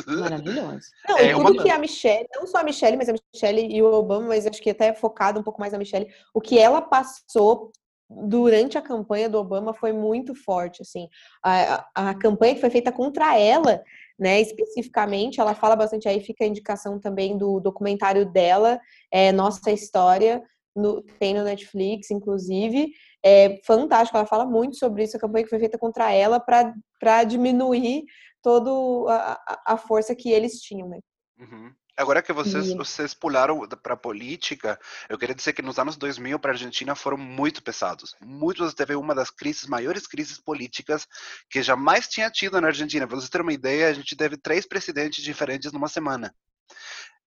[0.08, 0.88] Maravilhosa.
[1.08, 1.64] Não, é, e tudo uma...
[1.64, 4.60] que a Michelle, não só a Michelle, mas a Michelle e o Obama, mas acho
[4.60, 7.72] que até focado um pouco mais na Michelle, o que ela passou
[8.10, 11.08] durante a campanha do Obama foi muito forte, assim.
[11.44, 13.84] A, a, a, campanha que foi feita contra ela,
[14.18, 18.80] né, especificamente, ela fala bastante, aí fica a indicação também do documentário dela,
[19.12, 20.42] é, Nossa História,
[20.76, 22.92] no, tem no Netflix, inclusive,
[23.28, 27.24] é fantástico, ela fala muito sobre isso, a campanha que foi feita contra ela para
[27.24, 28.04] diminuir
[28.42, 28.70] toda
[29.12, 31.00] a, a força que eles tinham, né.
[31.38, 31.72] Uhum.
[31.98, 36.38] Agora que vocês, vocês pularam para a política, eu queria dizer que nos anos 2000
[36.38, 38.16] para a Argentina foram muito pesados.
[38.22, 41.08] Muito, teve uma das crises, maiores crises políticas
[41.50, 43.08] que jamais tinha tido na Argentina.
[43.08, 46.32] Para vocês terem uma ideia, a gente teve três presidentes diferentes numa semana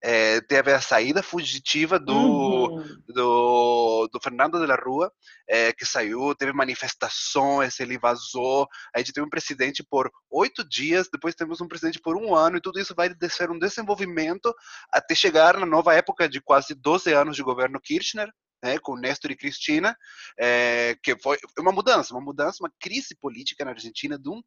[0.01, 2.97] é, teve a saída fugitiva do, uhum.
[3.07, 5.11] do, do, Fernando de la Rua,
[5.47, 11.07] é, que saiu, teve manifestações, ele vazou, a gente teve um presidente por oito dias,
[11.11, 14.53] depois temos um presidente por um ano, e tudo isso vai ser um desenvolvimento
[14.91, 18.31] até chegar na nova época de quase 12 anos de governo Kirchner,
[18.63, 19.95] né, com Néstor e Cristina,
[20.39, 24.41] é, que foi uma mudança, uma mudança, uma crise política na Argentina de um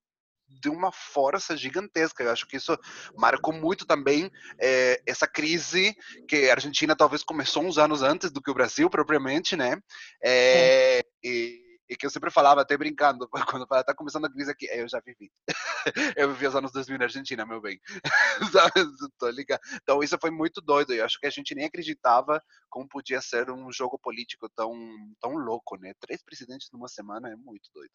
[0.48, 2.22] de uma força gigantesca.
[2.22, 2.76] Eu acho que isso
[3.16, 4.30] marcou muito também
[4.60, 5.94] é, essa crise
[6.28, 9.78] que a Argentina talvez começou uns anos antes do que o Brasil propriamente, né?
[10.22, 11.00] É.
[11.22, 13.28] E, e, que eu sempre falava, até brincando,
[13.58, 15.30] quando falava, tá começando a crise aqui, eu já vivi.
[16.16, 17.78] eu vivi os anos 2000 na Argentina, meu bem.
[19.18, 19.60] Tô ligado.
[19.82, 20.92] Então isso foi muito doido.
[20.92, 24.72] Eu acho que a gente nem acreditava como podia ser um jogo político tão,
[25.20, 25.92] tão louco, né?
[26.00, 27.92] Três presidentes numa semana é muito doido.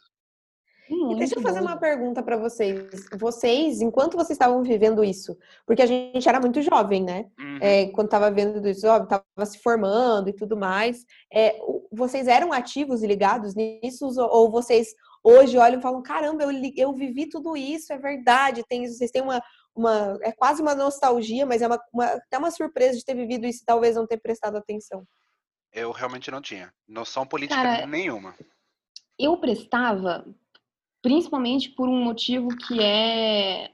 [0.89, 1.67] Muito e deixa eu fazer bom.
[1.67, 3.07] uma pergunta para vocês.
[3.17, 7.25] Vocês, enquanto vocês estavam vivendo isso, porque a gente era muito jovem, né?
[7.39, 7.59] Uhum.
[7.61, 11.05] É, quando estava vendo isso, estava se formando e tudo mais.
[11.31, 11.57] É,
[11.91, 14.09] vocês eram ativos e ligados nisso?
[14.17, 18.63] Ou vocês hoje olham e falam: caramba, eu, eu vivi tudo isso, é verdade.
[18.67, 19.41] Tem, vocês têm uma,
[19.75, 23.45] uma é quase uma nostalgia, mas é uma, uma, até uma surpresa de ter vivido
[23.45, 25.05] isso e talvez não ter prestado atenção.
[25.71, 28.35] Eu realmente não tinha noção política Cara, nenhuma.
[29.19, 30.25] Eu prestava
[31.01, 33.71] principalmente por um motivo que é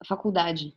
[0.00, 0.74] a faculdade.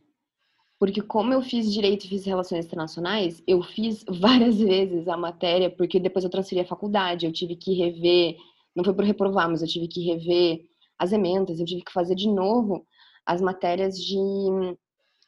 [0.78, 5.70] Porque como eu fiz direito e fiz relações internacionais, eu fiz várias vezes a matéria,
[5.70, 8.36] porque depois eu transferi a faculdade, eu tive que rever,
[8.74, 10.66] não foi por reprovar, mas eu tive que rever
[10.98, 12.86] as emendas, eu tive que fazer de novo
[13.24, 14.16] as matérias de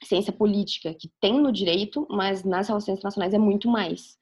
[0.04, 4.18] ciência política, que tem no direito, mas nas relações internacionais é muito mais.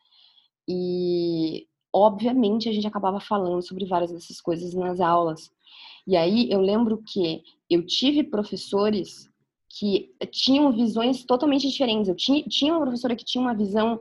[0.69, 5.53] E, obviamente, a gente acabava falando sobre várias dessas coisas nas aulas.
[6.05, 9.31] E aí eu lembro que eu tive professores
[9.79, 12.09] que tinham visões totalmente diferentes.
[12.09, 14.01] Eu tinha, uma professora que tinha uma visão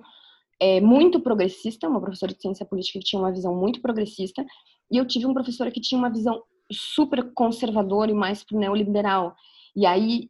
[0.59, 4.43] é, muito progressista, uma professora de ciência política que tinha uma visão muito progressista,
[4.91, 9.35] e eu tive uma professora que tinha uma visão super conservadora e mais pro neoliberal.
[9.75, 10.29] E aí,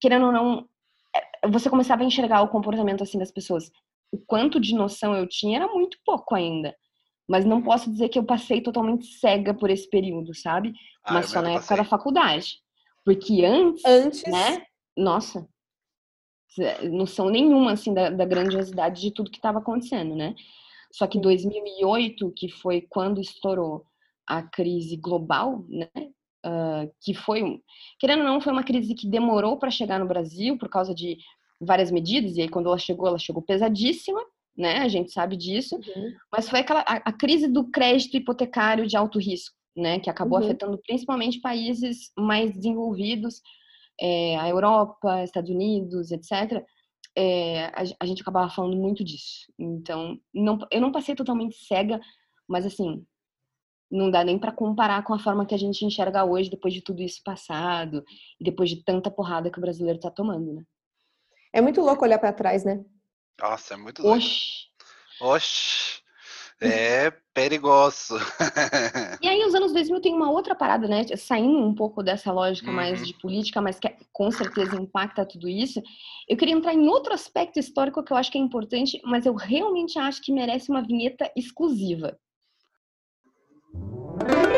[0.00, 0.68] querendo ou não,
[1.14, 3.70] é, você começava a enxergar o comportamento assim das pessoas.
[4.10, 6.74] O quanto de noção eu tinha era muito pouco ainda.
[7.32, 10.74] Mas não posso dizer que eu passei totalmente cega por esse período, sabe?
[11.02, 12.58] Ah, Mas só na época da faculdade.
[13.06, 14.62] Porque antes, Antes, né?
[14.94, 15.48] Nossa,
[16.90, 20.34] noção nenhuma, assim, da, da grandiosidade de tudo que estava acontecendo, né?
[20.92, 21.22] Só que Sim.
[21.22, 23.86] 2008, que foi quando estourou
[24.26, 25.88] a crise global, né?
[26.44, 27.58] ah, que foi, um-
[27.98, 31.16] querendo ou não, foi uma crise que demorou para chegar no Brasil por causa de
[31.58, 34.20] várias medidas, e aí quando ela chegou, ela chegou pesadíssima,
[34.56, 34.78] né?
[34.78, 35.76] A gente sabe disso.
[35.76, 36.12] Uhum.
[36.30, 40.38] Mas foi aquela a, a crise do crédito hipotecário de alto risco, né, que acabou
[40.38, 40.44] Uhum.
[40.44, 43.40] afetando principalmente países mais desenvolvidos,
[44.00, 46.64] é, a Europa, Estados Unidos, etc.
[47.16, 49.52] É, a, a gente acabava falando muito disso.
[49.58, 52.00] Então, não, eu não passei totalmente cega,
[52.48, 53.04] mas assim,
[53.90, 56.80] não dá nem para comparar com a forma que a gente enxerga hoje, depois de
[56.80, 58.02] tudo isso passado
[58.40, 60.64] e depois de tanta porrada que o brasileiro tá tomando, né?
[61.52, 62.82] É muito louco olhar para trás, né?
[63.40, 64.16] Nossa, é muito doido.
[64.16, 64.66] Oxi!
[65.20, 66.00] Oxi,
[66.60, 68.16] é perigoso.
[69.20, 71.04] E aí, os anos 2000 tem uma outra parada, né?
[71.16, 73.06] Saindo um pouco dessa lógica mais Uhum.
[73.06, 75.80] de política, mas que com certeza impacta tudo isso.
[76.28, 79.34] Eu queria entrar em outro aspecto histórico que eu acho que é importante, mas eu
[79.34, 82.18] realmente acho que merece uma vinheta exclusiva.
[83.72, 84.51] Tatatatã,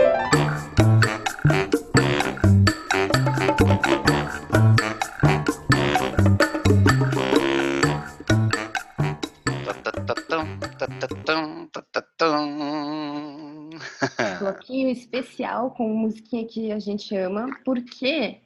[14.64, 18.40] bloquinho especial com musiquinha que a gente ama, porque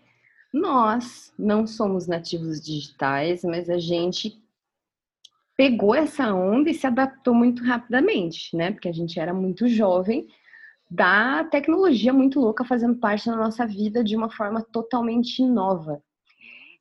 [0.52, 4.36] nós não somos nativos digitais, mas a gente
[5.56, 8.72] pegou essa onda e se adaptou muito rapidamente, né?
[8.72, 10.26] Porque a gente era muito jovem,
[10.90, 16.02] da tecnologia muito louca fazendo parte da nossa vida de uma forma totalmente nova.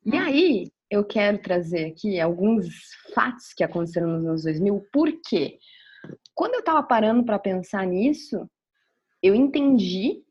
[0.04, 2.66] E aí, eu quero trazer aqui alguns
[3.14, 5.58] fatos que aconteceram nos anos 2000, porque
[6.34, 8.48] quando eu tava parando para pensar nisso,
[9.22, 10.22] eu entendi,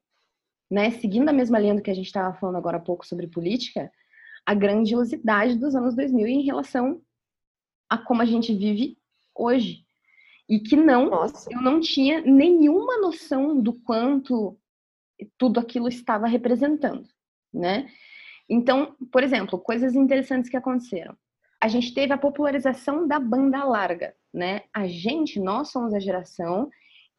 [0.70, 3.28] né, seguindo a mesma linha do que a gente estava falando agora há pouco sobre
[3.28, 3.92] política,
[4.46, 7.02] a grandiosidade dos anos 2000 em relação
[7.90, 8.98] a como a gente vive
[9.36, 9.86] hoje.
[10.50, 11.52] E que não, Nossa.
[11.52, 14.58] eu não tinha nenhuma noção do quanto
[15.38, 17.08] tudo aquilo estava representando,
[17.54, 17.90] né?
[18.50, 21.18] Então, por exemplo, coisas interessantes que aconteceram.
[21.60, 24.62] A gente teve a popularização da banda larga, né?
[24.74, 26.70] A gente, nós somos a geração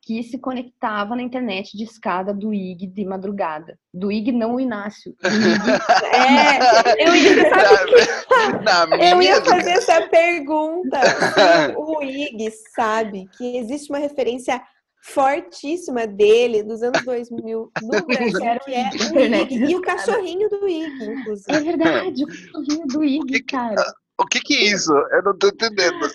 [0.03, 3.79] que se conectava na internet de escada do IG de madrugada.
[3.93, 5.15] Do IG, não o Inácio.
[5.23, 5.29] IG.
[6.99, 10.99] É, eu ia, sabe Na Eu ia fazer essa pergunta.
[11.77, 14.61] O Ig sabe que existe uma referência
[15.03, 20.69] fortíssima dele dos anos 2000 no Brasil, que é o Ig e o cachorrinho do
[20.69, 21.61] Ig, É inclusive.
[21.61, 23.85] verdade, o cachorrinho do IG, cara.
[24.21, 24.93] O que que é isso?
[24.93, 26.09] Eu não tô entendendo.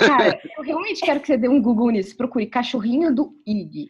[0.00, 2.16] Cara, eu realmente quero que você dê um Google nisso.
[2.16, 3.88] Procure cachorrinho do IG.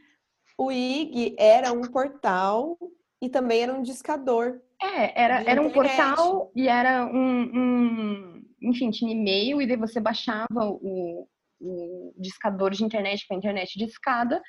[0.58, 2.78] O Ig era um portal
[3.20, 4.60] e também era um discador.
[4.82, 10.00] É, era, era um portal e era um, um- Enfim, tinha e-mail e daí você
[10.00, 11.26] baixava o,
[11.60, 14.40] o discador de internet para internet de escada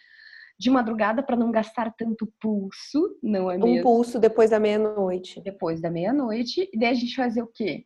[0.60, 3.84] de madrugada para não gastar tanto pulso, não é Um mesmo?
[3.84, 5.40] pulso depois da meia-noite.
[5.44, 6.68] Depois da meia-noite.
[6.74, 7.86] E daí a gente fazia o quê?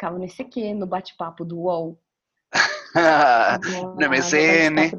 [0.00, 1.98] Ficava no ICQ, no bate-papo do UOL.
[4.00, 4.90] No MSN.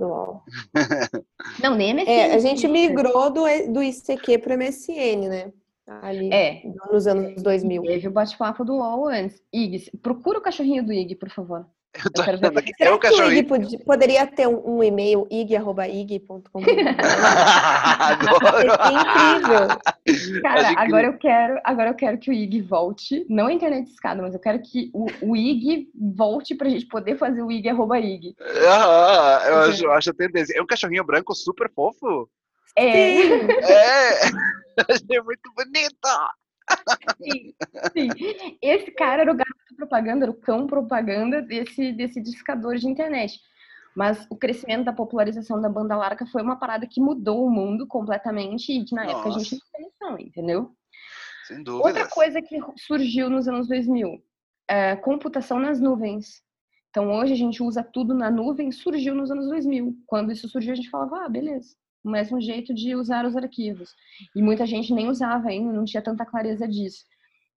[1.61, 2.09] Não, nem MSN.
[2.09, 5.51] É, a gente migrou do, do ICQ para MSN, né?
[6.01, 7.82] Ali É, nos anos 2000.
[7.84, 9.41] teve o bate-papo do UOL antes.
[9.51, 11.65] Ig, procura o cachorrinho do Ig, por favor.
[11.93, 12.71] Eu tô Eu quero ver achando aqui.
[12.77, 16.61] Será É o que o Ig poderia ter um, um e-mail ig.ig.com?
[17.99, 18.67] Adoro.
[18.91, 19.67] incrível.
[20.41, 24.21] Cara, agora eu quero, agora eu quero que o IG volte, não a internet escada,
[24.21, 27.99] mas eu quero que o, o IG volte pra gente poder fazer o IG arroba
[27.99, 28.35] IG.
[28.39, 30.57] Aham, eu acho, eu acho a tendência.
[30.57, 32.29] É um cachorrinho branco super fofo.
[32.75, 33.47] É, Sim.
[33.63, 34.11] É!
[34.89, 36.07] Achei muito bonito!
[37.22, 37.53] Sim,
[37.93, 38.09] sim.
[38.61, 43.39] Esse cara era o garoto propaganda, era o cão propaganda desse, desse discador de internet.
[43.95, 47.86] Mas o crescimento da popularização da banda larga foi uma parada que mudou o mundo
[47.86, 49.55] completamente e que na época a gente Nossa.
[49.55, 50.76] não tinha noção, entendeu?
[51.45, 51.88] Sem dúvidas.
[51.88, 54.24] Outra coisa que surgiu nos anos 2000,
[54.69, 56.41] é computação nas nuvens.
[56.89, 59.95] Então hoje a gente usa tudo na nuvem, surgiu nos anos 2000.
[60.05, 63.93] Quando isso surgiu a gente falava, ah, beleza, o mesmo jeito de usar os arquivos.
[64.36, 67.06] E muita gente nem usava ainda, não tinha tanta clareza disso.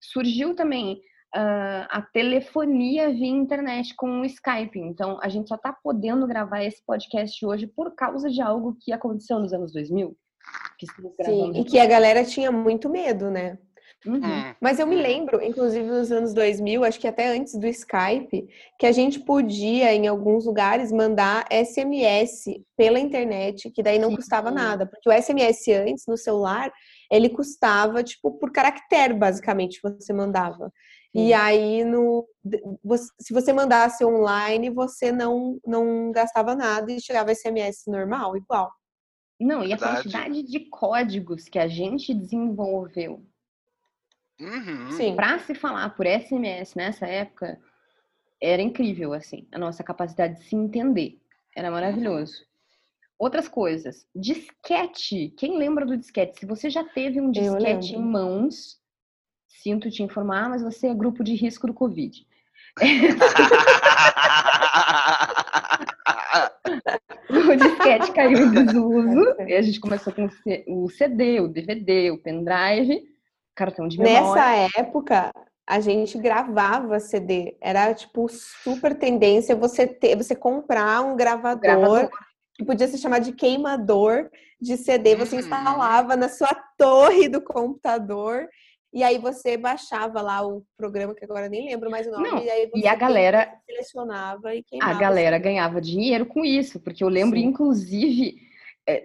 [0.01, 1.01] Surgiu também
[1.35, 4.79] ah, a telefonia via internet com o Skype.
[4.79, 8.93] Então a gente só está podendo gravar esse podcast hoje por causa de algo que
[8.93, 10.17] aconteceu nos anos 2000.
[10.79, 10.87] Que
[11.25, 13.59] Sim, e que a galera tinha muito medo, né?
[14.07, 14.21] Uhum.
[14.21, 15.01] Hum, Mas eu me hum.
[15.03, 18.47] lembro, inclusive nos anos 2000, acho que até antes do Skype,
[18.79, 24.17] que a gente podia, em alguns lugares, mandar SMS pela internet, que daí não Sim.
[24.17, 24.87] custava nada.
[24.87, 26.71] Porque o SMS antes, no celular,
[27.11, 30.71] ele custava, tipo, por caractere, basicamente, que você mandava.
[31.15, 31.33] E Sim.
[31.33, 32.27] aí, no,
[33.21, 38.71] se você mandasse online, você não, não gastava nada e chegava SMS normal, igual.
[39.41, 40.03] Não, e a Verdade.
[40.03, 43.25] quantidade de códigos que a gente desenvolveu
[44.41, 44.91] Uhum.
[44.93, 45.15] Sim.
[45.15, 47.59] para se falar por SMS nessa época
[48.41, 51.19] era incrível, assim, a nossa capacidade de se entender.
[51.57, 52.45] Era maravilhoso.
[53.19, 54.07] Outras coisas.
[54.15, 55.33] Disquete.
[55.39, 56.41] Quem lembra do disquete?
[56.41, 58.79] Se você já teve um disquete em mãos,
[59.47, 62.27] sinto te informar, mas você é grupo de risco do Covid.
[67.31, 70.29] O disquete caiu em desuso e a gente começou com
[70.69, 73.03] o CD, o DVD, o pendrive,
[73.55, 74.23] cartão de memória.
[74.43, 75.33] Nessa época,
[75.67, 77.57] a gente gravava CD.
[77.61, 82.11] Era tipo super tendência você ter, você comprar um gravador, gravador.
[82.55, 84.31] que podia se chamar de queimador
[84.61, 85.15] de CD.
[85.17, 85.41] Você Uhum.
[85.41, 88.47] instalava na sua torre do computador.
[88.93, 92.31] E aí você baixava lá o programa, que agora nem lembro mais o nome.
[92.31, 94.99] Não, e, aí e você a galera- selecionava e A queimava.
[95.01, 97.47] galera ganhava dinheiro com isso, porque eu lembro, Sim.
[97.47, 98.37] inclusive,
[98.87, 99.05] é,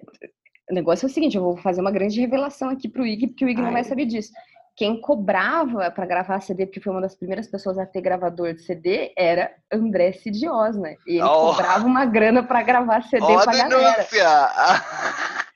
[0.69, 3.43] o negócio é o seguinte, eu vou fazer uma grande revelação aqui pro Ig, porque
[3.45, 3.87] o Ig não vai Ai.
[3.87, 4.31] saber disso.
[4.75, 8.61] Quem cobrava para gravar CD, porque foi uma das primeiras pessoas a ter gravador de
[8.63, 10.91] CD, era André Cidiosna.
[11.05, 11.49] E ele Oh.
[11.49, 14.07] cobrava uma grana para gravar CD a pra galera.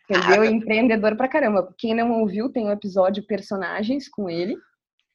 [0.09, 0.43] Entendeu?
[0.43, 1.74] Empreendedor pra caramba.
[1.78, 4.57] Quem não ouviu, tem um episódio Personagens com ele.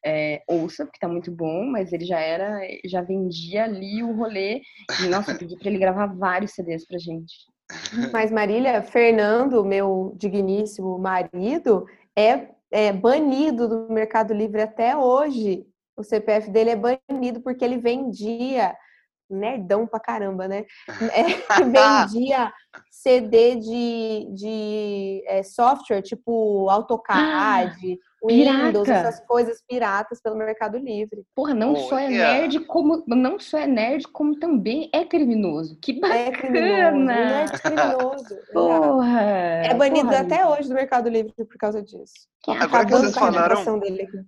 [0.06, 4.62] É, ouça, porque tá muito bom, mas ele já era, já vendia ali o rolê.
[5.02, 7.34] E, nossa, eu pedi pra ele gravar vários CDs pra gente.
[8.12, 15.66] Mas Marília, Fernando, meu digníssimo marido, é, é banido do Mercado Livre até hoje.
[15.96, 18.74] O CPF dele é banido porque ele vendia,
[19.28, 20.64] nerdão pra caramba, né?
[21.12, 21.24] É,
[22.08, 22.52] vendia
[22.90, 29.08] CD de, de é, software, tipo AutoCAD, Windows, pirata.
[29.08, 31.24] essas coisas piratas pelo Mercado Livre.
[31.34, 35.78] Porra, não só é nerd, como não só é nerd, como também é criminoso.
[35.80, 37.14] Que É criminoso, bacana!
[37.14, 38.24] nerd criminoso.
[38.34, 38.52] exato.
[38.52, 39.20] Porra!
[39.22, 42.14] É banido porra, até hoje do Mercado Livre por causa disso.
[42.42, 44.18] que Agora que vocês com a falaram- reputação dele aqui.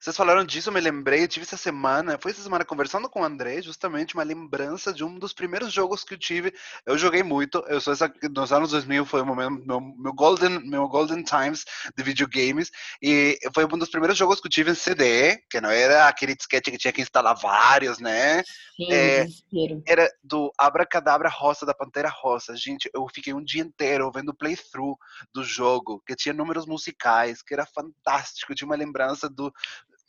[0.00, 3.20] Vocês falaram disso, eu me lembrei, eu tive essa semana, foi essa semana conversando com
[3.20, 6.54] o André, justamente uma lembrança de um dos primeiros jogos que eu tive.
[6.86, 10.58] Eu joguei muito, eu sou essa, nos anos 2000 foi o momento, meu, meu golden,
[10.66, 12.70] meu golden times de videogames,
[13.02, 16.34] e foi um dos primeiros jogos que eu tive em CD, que não era aquele
[16.34, 18.42] disquete que tinha que instalar vários, né?
[18.76, 19.26] Sim, É.
[19.86, 22.56] Era do Abracadabra Roça, da Pantera Roça.
[22.56, 24.96] Gente, eu fiquei um dia inteiro vendo o playthrough
[25.34, 29.52] do jogo, que tinha números musicais, que era fantástico, tinha uma lembrança do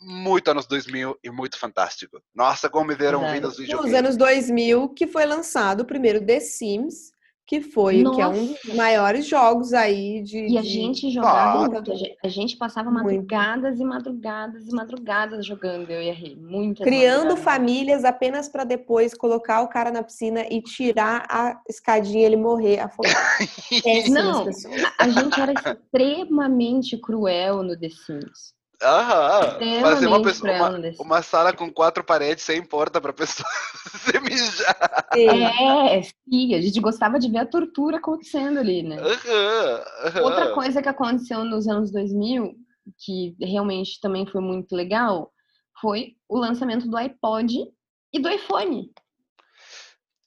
[0.01, 2.19] muito anos 2000 e muito fantástico.
[2.35, 3.35] Nossa, como me deram Verdade.
[3.35, 3.93] vida aos Nos videogames.
[3.93, 7.11] anos 2000, que foi lançado o primeiro The Sims,
[7.45, 8.75] que foi que é um dos Nossa.
[8.75, 10.37] maiores jogos aí de.
[10.47, 11.91] E a de- gente jogava muito.
[12.23, 13.03] A gente, passava Muito.
[13.05, 16.33] madrugadas e madrugadas e madrugadas jogando, eu e a Rê.
[16.35, 17.43] Muitas Criando madrugadas.
[17.43, 22.37] famílias apenas para depois colocar o cara na piscina e tirar a escadinha e ele
[22.37, 23.15] morrer afogado.
[23.83, 24.71] Péssimas Não.
[24.97, 28.53] A gente era extremamente cruel no The Sims.
[28.81, 29.59] Aham.
[29.81, 33.47] Fazer uma, pessoa, uma, uma sala com quatro paredes sem porta pra pessoa
[33.99, 35.07] se mijar.
[35.13, 35.43] Sim.
[35.43, 38.97] É, sim, a gente gostava de ver a tortura acontecendo ali, né?
[38.97, 40.23] Aham, aham.
[40.23, 42.55] Outra coisa que aconteceu nos anos 2000,
[42.97, 45.31] que realmente também foi muito legal,
[45.79, 47.71] foi o lançamento do iPod
[48.11, 48.91] e do iPhone.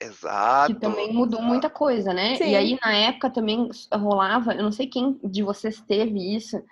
[0.00, 0.74] Exato.
[0.74, 2.36] Que também mudou muita coisa, né?
[2.36, 2.50] Sim.
[2.50, 6.62] E aí, na época, também rolava, eu não sei quem de vocês teve isso,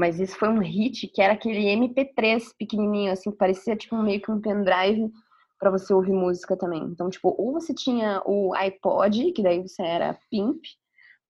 [0.00, 4.18] mas isso foi um hit, que era aquele MP3 pequenininho, assim, que parecia tipo meio
[4.22, 5.10] que um pendrive
[5.58, 6.82] pra você ouvir música também.
[6.84, 10.62] Então, tipo, ou você tinha o iPod, que daí você era pimp,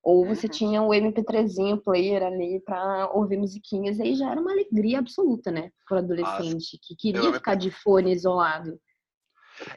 [0.04, 0.52] ou você Uhum.
[0.52, 5.50] tinha o MP3zinho player ali pra ouvir musiquinhas, e aí já era uma alegria absoluta,
[5.50, 5.72] né?
[5.88, 8.78] Pro adolescente que queria ficar de fone isolado.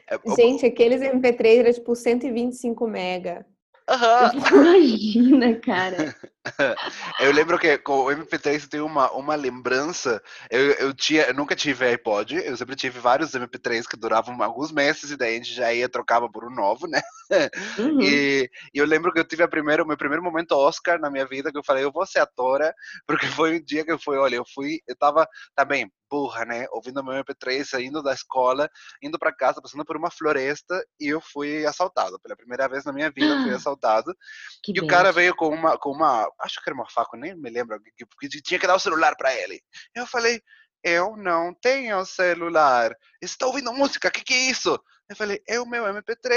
[0.08, 3.44] É, Gente, aqueles MP3 era tipo 125 mega.
[3.90, 4.30] Aham.
[4.54, 6.14] Imagina, cara.
[7.20, 10.22] Eu lembro que com o MP3 eu tenho uma, uma lembrança.
[10.50, 14.70] Eu, eu, tinha, eu nunca tive iPod, eu sempre tive vários MP3 que duravam alguns
[14.70, 17.00] meses e daí a gente já ia trocava por um novo, né?
[17.78, 18.00] Uhum.
[18.02, 21.10] E, e eu lembro que eu tive a primeira, o meu primeiro momento Oscar na
[21.10, 22.72] minha vida, que eu falei, eu vou ser atora,
[23.08, 25.26] porque foi um dia que eu fui, olha, eu fui, eu tava
[25.56, 26.66] também burra, né?
[26.70, 28.68] Ouvindo meu MP3, saindo da escola,
[29.02, 32.20] indo para casa, passando por uma floresta e eu fui assaltado.
[32.20, 34.14] Pela primeira vez na minha vida, eu fui assaltado.
[34.62, 34.90] Que E o bem.
[34.90, 38.04] cara veio com uma, com uma, acho que era uma faca, nem me lembro, que,
[38.04, 39.60] que, que tinha que dar o celular para ele.
[39.94, 40.40] Eu falei,
[40.82, 42.94] eu não tenho celular.
[43.20, 44.08] Está ouvindo música?
[44.08, 44.78] O que, que é isso?
[45.08, 46.30] Eu falei, é o meu MP3.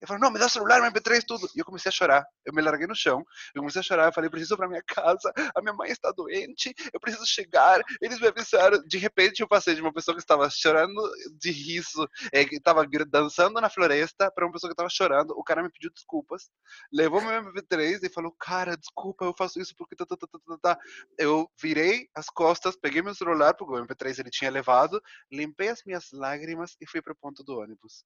[0.00, 1.46] Ele falou, não, me dá o celular, meu MP3, tudo.
[1.54, 2.24] E eu comecei a chorar.
[2.44, 3.22] Eu me larguei no chão.
[3.54, 4.06] Eu comecei a chorar.
[4.06, 5.30] Eu falei, preciso para minha casa.
[5.54, 6.74] A minha mãe está doente.
[6.92, 7.82] Eu preciso chegar.
[8.00, 8.82] Eles me avisaram.
[8.86, 11.00] De repente, eu passei de uma pessoa que estava chorando
[11.38, 15.32] de riso, é, que estava dançando na floresta, para uma pessoa que estava chorando.
[15.36, 16.48] O cara me pediu desculpas.
[16.90, 20.38] Levou meu MP3 e falou, cara, desculpa, eu faço isso porque tá, tá, tá, tá,
[20.38, 20.78] tá, tá.
[21.18, 25.82] Eu virei as costas, peguei meu celular, porque o MP3 ele tinha levado, limpei as
[25.84, 27.97] minhas lágrimas e fui pro ponto do ônibus.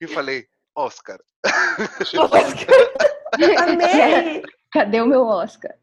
[0.00, 1.18] E falei, Oscar.
[3.58, 4.42] Amei!
[4.72, 5.74] Cadê o meu Oscar?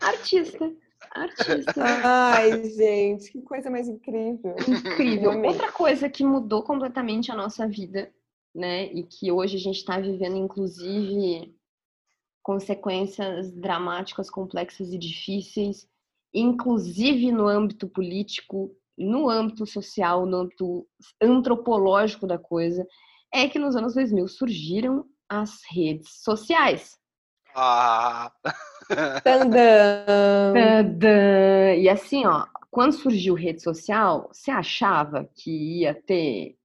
[0.00, 0.72] Artista.
[1.12, 1.84] Artista.
[2.02, 4.56] Ai, gente, que coisa mais incrível.
[4.68, 5.30] Incrível.
[5.32, 5.50] Amei.
[5.50, 8.12] Outra coisa que mudou completamente a nossa vida,
[8.54, 8.86] né?
[8.86, 11.54] E que hoje a gente está vivendo, inclusive,
[12.42, 15.88] consequências dramáticas, complexas e difíceis,
[16.32, 20.86] inclusive no âmbito político, no âmbito social, no âmbito
[21.20, 22.86] antropológico da coisa,
[23.32, 26.98] é que nos anos 2000 surgiram as redes sociais.
[27.54, 28.32] Ah,
[29.22, 30.52] Tandam.
[30.54, 31.74] Tadã!
[31.76, 36.56] E assim, ó, quando surgiu rede social, você achava que ia ter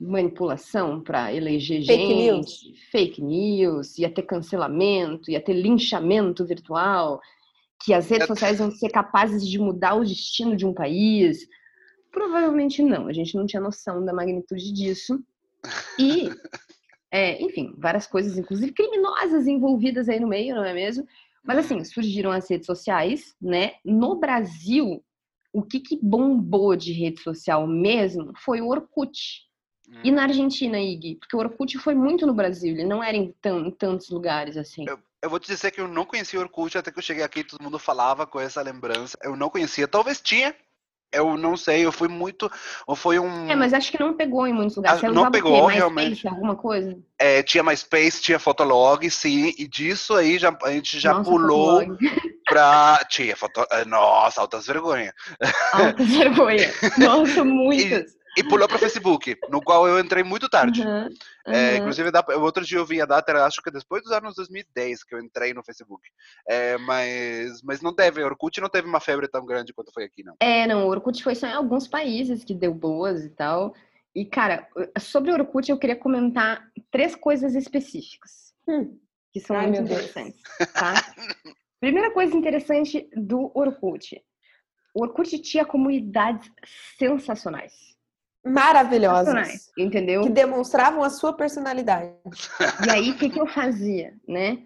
[0.00, 2.62] manipulação para eleger Fake gente, news.
[2.90, 7.20] fake news, ia ter cancelamento, ia ter linchamento virtual,
[7.84, 11.46] que as redes É- sociais iam ser capazes de mudar o destino de um país?
[12.10, 15.22] Provavelmente não, a gente não tinha noção da magnitude disso.
[15.98, 16.28] E,
[17.10, 21.06] é, enfim, várias coisas, inclusive criminosas envolvidas aí no meio, não é mesmo?
[21.44, 23.72] Mas assim, surgiram as redes sociais, né?
[23.84, 25.02] No Brasil,
[25.52, 29.46] o que, que bombou de rede social mesmo foi o Orkut.
[30.04, 31.16] E na Argentina, Ig?
[31.16, 34.84] Porque o Orkut foi muito no Brasil, ele não era em, em tantos lugares assim.
[34.86, 37.42] eu vou te dizer que eu não conhecia o Orkut até que eu cheguei aqui,
[37.42, 39.18] todo mundo falava com essa lembrança.
[39.22, 40.54] Eu não conhecia, talvez tinha.
[41.10, 42.50] Eu não sei, eu fui muito.
[42.86, 43.50] Ou foi um.
[43.50, 45.02] É, mas acho que não pegou em muitos lugares.
[45.02, 46.28] Ah, não pegou, realmente.
[46.28, 46.96] alguma coisa?
[47.18, 51.82] é, tinha MySpace, tinha Fotolog, sim, e disso aí já, a gente já Nossa, pulou
[52.46, 53.04] pra.
[53.08, 53.66] Tinha foto.
[53.72, 55.12] eh, Nossa, altas vergonha.
[55.72, 56.70] Alta vergonha.
[56.98, 58.17] Nossa, muitas.
[58.38, 60.82] E pulou para Facebook, no qual eu entrei muito tarde.
[60.82, 61.08] Uhum,
[61.46, 65.02] É, inclusive, outro dia eu vi a data, era, acho que depois dos anos 2010
[65.02, 66.08] que eu entrei no Facebook.
[66.48, 70.22] É, mas, mas não teve, Orkut não teve uma febre tão grande quanto foi aqui,
[70.22, 70.36] não.
[70.38, 73.74] É, não, o Orkut foi só em alguns países que deu boas e tal.
[74.14, 74.68] E, cara,
[75.00, 78.98] sobre o Orkut eu queria comentar três coisas específicas Hum.
[79.32, 80.40] que são Ai, muito interessantes,
[80.74, 80.92] tá?
[81.80, 84.22] Primeira coisa interessante do Orkut.
[84.94, 86.50] O Orkut tinha comunidades
[86.98, 87.96] sensacionais.
[88.44, 89.70] Maravilhosas.
[89.76, 90.22] Entendeu?
[90.22, 92.12] Que demonstravam a sua personalidade.
[92.86, 94.62] E aí, o que, que eu fazia, né?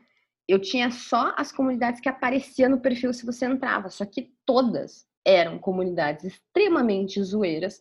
[0.48, 5.06] Eu tinha só as comunidades que apareciam no perfil se você entrava, só que todas
[5.24, 7.80] eram comunidades extremamente zoeiras,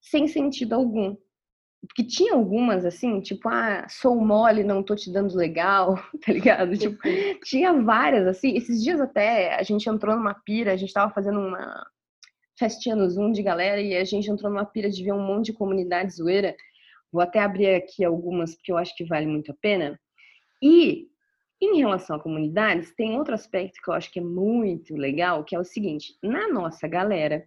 [0.00, 1.16] sem sentido algum.
[1.88, 6.76] Porque tinha algumas assim, tipo, ah, sou mole, não tô te dando legal, tá ligado?
[6.76, 6.98] Tipo,
[7.44, 8.54] tinha várias, assim.
[8.56, 11.84] Esses dias até a gente entrou numa pira, a gente tava fazendo uma
[12.58, 15.46] festinha no Zoom de galera e a gente entrou numa pira de ver um monte
[15.46, 16.56] de comunidade zoeira.
[17.10, 19.98] Vou até abrir aqui algumas, porque eu acho que vale muito a pena.
[20.62, 21.08] E,
[21.60, 25.54] em relação a comunidades, tem outro aspecto que eu acho que é muito legal, que
[25.54, 27.44] é o seguinte: na nossa galera,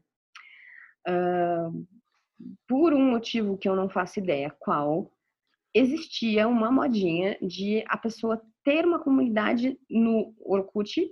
[1.07, 1.69] ah,
[2.67, 5.11] por um motivo que eu não faço ideia qual,
[5.73, 11.11] existia uma modinha de a pessoa ter uma comunidade no Orkut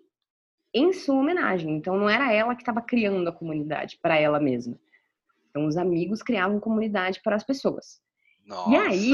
[0.73, 1.75] em sua homenagem.
[1.75, 4.77] Então não era ela que estava criando a comunidade para ela mesma.
[5.49, 8.01] Então os amigos criavam comunidade para as pessoas.
[8.45, 8.71] Nossa!
[8.71, 9.11] E aí?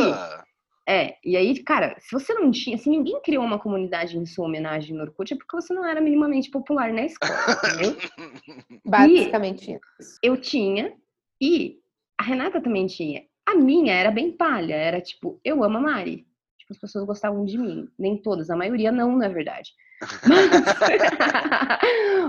[0.88, 4.48] É, e aí, cara, se você não tinha, se ninguém criou uma comunidade em sua
[4.48, 7.32] homenagem no Orkut, é porque você não era minimamente popular na escola,
[7.64, 7.96] entendeu?
[8.84, 10.18] Basicamente isso.
[10.24, 10.92] Eu tinha,
[11.40, 11.78] e
[12.18, 13.24] a Renata também tinha.
[13.46, 16.26] A minha era bem palha, era tipo, eu amo a Mari.
[16.70, 17.90] Tipo, as pessoas gostavam de mim.
[17.98, 19.72] Nem todas, a maioria não, na verdade.
[20.28, 20.50] Mas,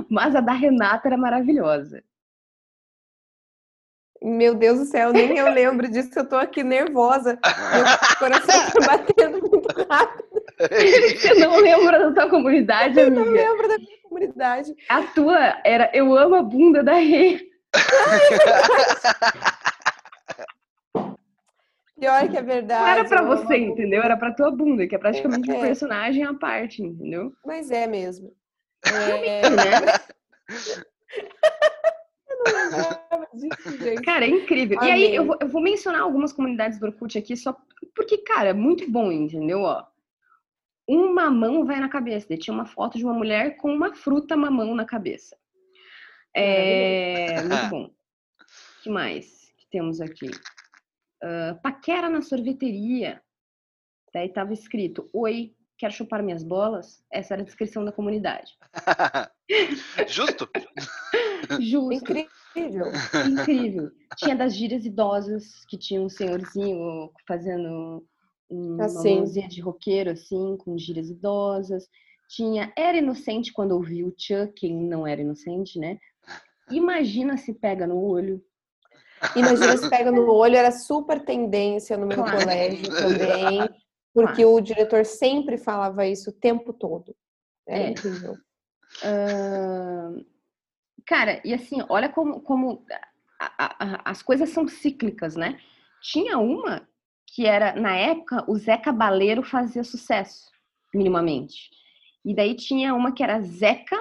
[0.09, 2.03] Mas a da Renata era maravilhosa.
[4.22, 7.38] Meu Deus do céu, nem eu lembro disso, eu tô aqui nervosa.
[7.72, 10.28] Meu coração tá batendo muito rápido.
[11.18, 13.24] Você não lembra da tua comunidade, Eu amiga?
[13.24, 14.74] não lembro da minha comunidade.
[14.91, 17.49] A tua era Eu amo a bunda da Rê.
[22.01, 22.83] Pior que é verdade.
[22.83, 24.03] Não era pra você, entendeu?
[24.03, 25.61] Era pra tua bunda, que é praticamente um É.
[25.61, 27.33] personagem à parte, entendeu?
[27.45, 28.35] Mas é mesmo.
[28.87, 29.71] É, Né?
[33.35, 34.03] disso, gente.
[34.03, 34.79] Cara, é incrível.
[34.83, 37.57] E aí, eu vou, eu vou mencionar algumas comunidades do Orkut aqui, só
[37.95, 39.61] porque, cara, é muito bom, entendeu?
[39.61, 39.85] Ó,
[40.89, 42.37] um mamão vai na cabeça.
[42.37, 45.37] Tinha uma foto de uma mulher com uma fruta mamão na cabeça.
[46.35, 47.85] É, muito bom.
[47.85, 50.31] O que mais que temos aqui?
[51.23, 53.21] Ah, paquera na sorveteria.
[54.12, 57.05] Daí tava escrito: Oi, quer chupar minhas bolas?
[57.12, 58.53] Essa era a descrição da comunidade.
[60.09, 60.49] Justo?
[61.61, 62.12] Justo.
[62.12, 62.87] Incrível.
[63.27, 63.91] Incrível.
[64.16, 68.05] Tinha das gírias idosas, que tinha um senhorzinho fazendo
[68.51, 69.16] um- uma Assim.
[69.16, 71.89] mãozinha de roqueiro, assim, com gírias idosas.
[72.29, 75.99] Tinha Era Inocente quando ouviu o Chuck, quem não era inocente, né?
[76.71, 78.41] Imagina se pega no olho.
[79.37, 82.39] Imagina se pega no olho, era super tendência no meu Claro.
[82.39, 83.68] colégio também,
[84.14, 87.14] porque o diretor sempre falava isso o tempo todo.
[87.66, 87.91] Era É.
[87.91, 88.37] incrível.
[89.05, 90.25] Ahn,
[91.07, 92.85] Cara, e assim, olha como, como
[93.41, 95.59] a- a- as coisas são cíclicas, né?
[96.03, 96.87] Tinha uma
[97.27, 100.51] que era, na época, o Zé Cabaleiro fazia sucesso,
[100.95, 101.71] minimamente.
[102.25, 103.97] E daí tinha uma que era Zeca,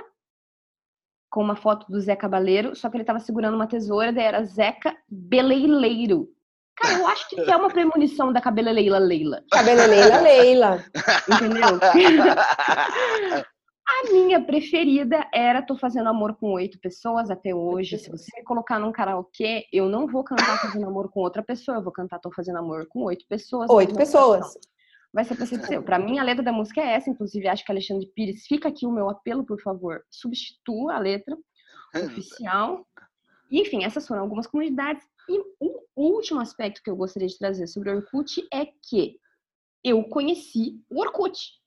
[1.30, 4.44] com uma foto do Zé Cabaleiro, só que ele tava segurando uma tesoura, daí era
[4.44, 6.30] Zeca Beleileiro.
[6.76, 10.86] Cara, eu acho que é uma premonição da Cabeleleila Leila, Cabeleleila Leila.
[11.28, 11.80] entendeu?
[13.90, 17.98] A minha preferida era Tô Fazendo Amor com Oito Pessoas até hoje.
[17.98, 21.78] Se você me colocar num karaokê, eu não vou cantar Fazendo Amor com outra pessoa,
[21.78, 23.68] eu vou cantar Tô Fazendo Amor com oito pessoas.
[23.70, 24.54] Oito Mas pessoas.
[25.14, 25.82] Vai ser percepção.
[25.82, 28.86] Pra mim, a letra da música é essa, inclusive acho que Alexandre Pires, fica aqui
[28.86, 31.36] o meu apelo, por favor, substitua a letra
[31.96, 32.88] oficial.
[33.52, 35.04] Enfim, essas foram algumas comunidades.
[35.28, 39.20] E o último aspecto que eu gostaria de trazer sobre o Orkut é que
[39.84, 41.60] eu conheci o Orkut.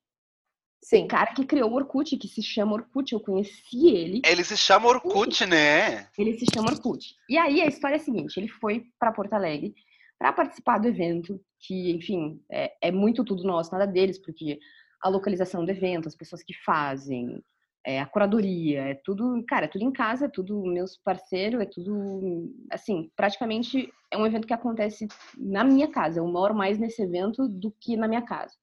[0.84, 1.04] Sim.
[1.04, 4.20] O cara que criou o Orkut, que se chama Orkut, eu conheci ele.
[4.24, 6.08] Ele se chama Orkut, né?
[6.18, 7.14] Ele se chama Orkut.
[7.28, 9.74] E aí a história é a seguinte: ele foi para Porto Alegre
[10.22, 14.58] para participar do evento, que, enfim, é, é muito tudo nosso, nada deles, porque
[15.02, 17.42] a localização do evento, as pessoas que fazem,
[17.84, 21.66] é, a curadoria, é tudo, cara, é tudo em casa, é tudo meus parceiros, é
[21.66, 26.20] tudo, assim, praticamente é um evento que acontece na minha casa.
[26.20, 28.54] Eu moro mais nesse evento do que na minha casa.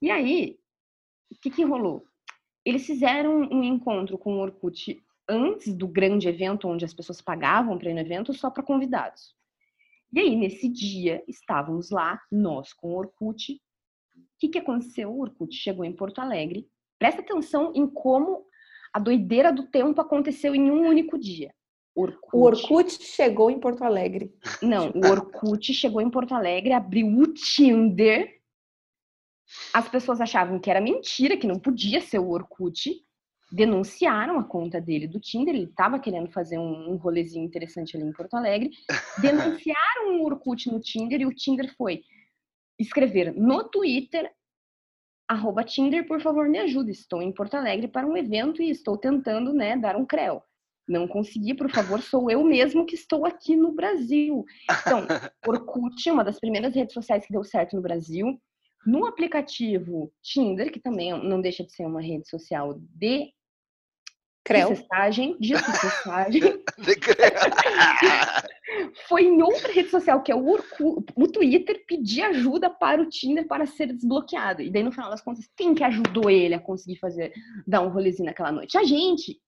[0.00, 0.58] E aí,
[1.30, 2.04] o que que rolou?
[2.64, 7.76] Eles fizeram um encontro com o Orkut antes do grande evento, onde as pessoas pagavam
[7.76, 9.34] para ir no evento, só para convidados.
[10.12, 13.54] E aí, nesse dia, estávamos lá, nós com o Orkut.
[14.16, 15.10] O que, que aconteceu?
[15.10, 16.68] O Orkut chegou em Porto Alegre.
[16.98, 18.44] Presta atenção em como
[18.92, 21.54] a doideira do tempo aconteceu em um único dia.
[21.94, 22.36] Orkut.
[22.36, 24.32] O Orkut chegou em Porto Alegre.
[24.62, 28.40] Não, o Orkut chegou em Porto Alegre, abriu o Tinder.
[29.72, 32.90] As pessoas achavam que era mentira, que não podia ser o Orkut.
[33.52, 35.54] Denunciaram a conta dele do Tinder.
[35.54, 38.70] Ele estava querendo fazer um, um rolezinho interessante ali em Porto Alegre.
[39.20, 42.02] Denunciaram o Orkut no Tinder e o Tinder foi
[42.78, 44.30] escrever no Twitter
[45.30, 46.90] arroba Tinder, por favor, me ajude.
[46.90, 50.42] Estou em Porto Alegre para um evento e estou tentando, né, dar um creu.
[50.88, 54.44] Não consegui, por favor, sou eu mesmo que estou aqui no Brasil.
[54.64, 55.06] Então,
[55.46, 58.36] Orkut, uma das primeiras redes sociais que deu certo no Brasil.
[58.84, 63.32] No aplicativo Tinder, que também não deixa de ser uma rede social de
[64.44, 64.70] Creu.
[65.38, 67.34] de sucessagem, De crer.
[69.08, 70.58] foi em outra rede social, que é o,
[71.14, 74.62] o Twitter, pedir ajuda para o Tinder para ser desbloqueado.
[74.62, 77.32] E daí, no final das contas, quem que ajudou ele a conseguir fazer,
[77.66, 78.78] dar um rolezinho naquela noite?
[78.78, 79.38] A gente!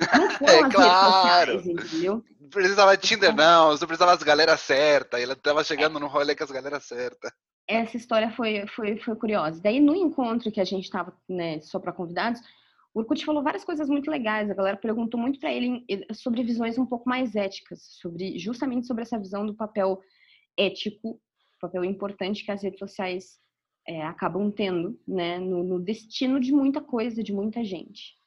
[0.00, 1.52] Não foram É as claro.
[1.52, 2.24] redes sociais, entendeu?
[2.40, 3.76] Não precisava de Tinder, não.
[3.76, 5.20] Só precisava das galera certa.
[5.20, 7.32] Ele tava chegando no rolê com as galera certa.
[7.68, 9.60] Essa história foi, foi, foi curiosa.
[9.62, 12.40] Daí, no encontro que a gente estava, né, só para convidados,
[12.92, 14.50] o Orkut falou várias coisas muito legais.
[14.50, 18.86] A galera perguntou muito para ele em- sobre visões um pouco mais éticas, sobre justamente
[18.86, 20.00] sobre essa visão do papel
[20.56, 21.20] ético,
[21.60, 23.38] papel importante que as redes sociais
[23.86, 28.18] é, acabam tendo, né, no, no destino de muita coisa, de muita gente.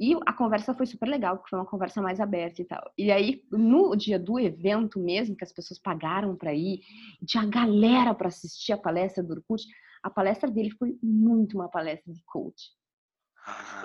[0.00, 2.92] E a conversa foi super legal, porque foi uma conversa mais aberta e tal.
[2.96, 6.80] E aí, no dia do evento mesmo, que as pessoas pagaram para ir,
[7.26, 9.64] tinha galera para assistir a palestra do Orkut,
[10.02, 12.70] a palestra dele foi muito uma palestra de coach.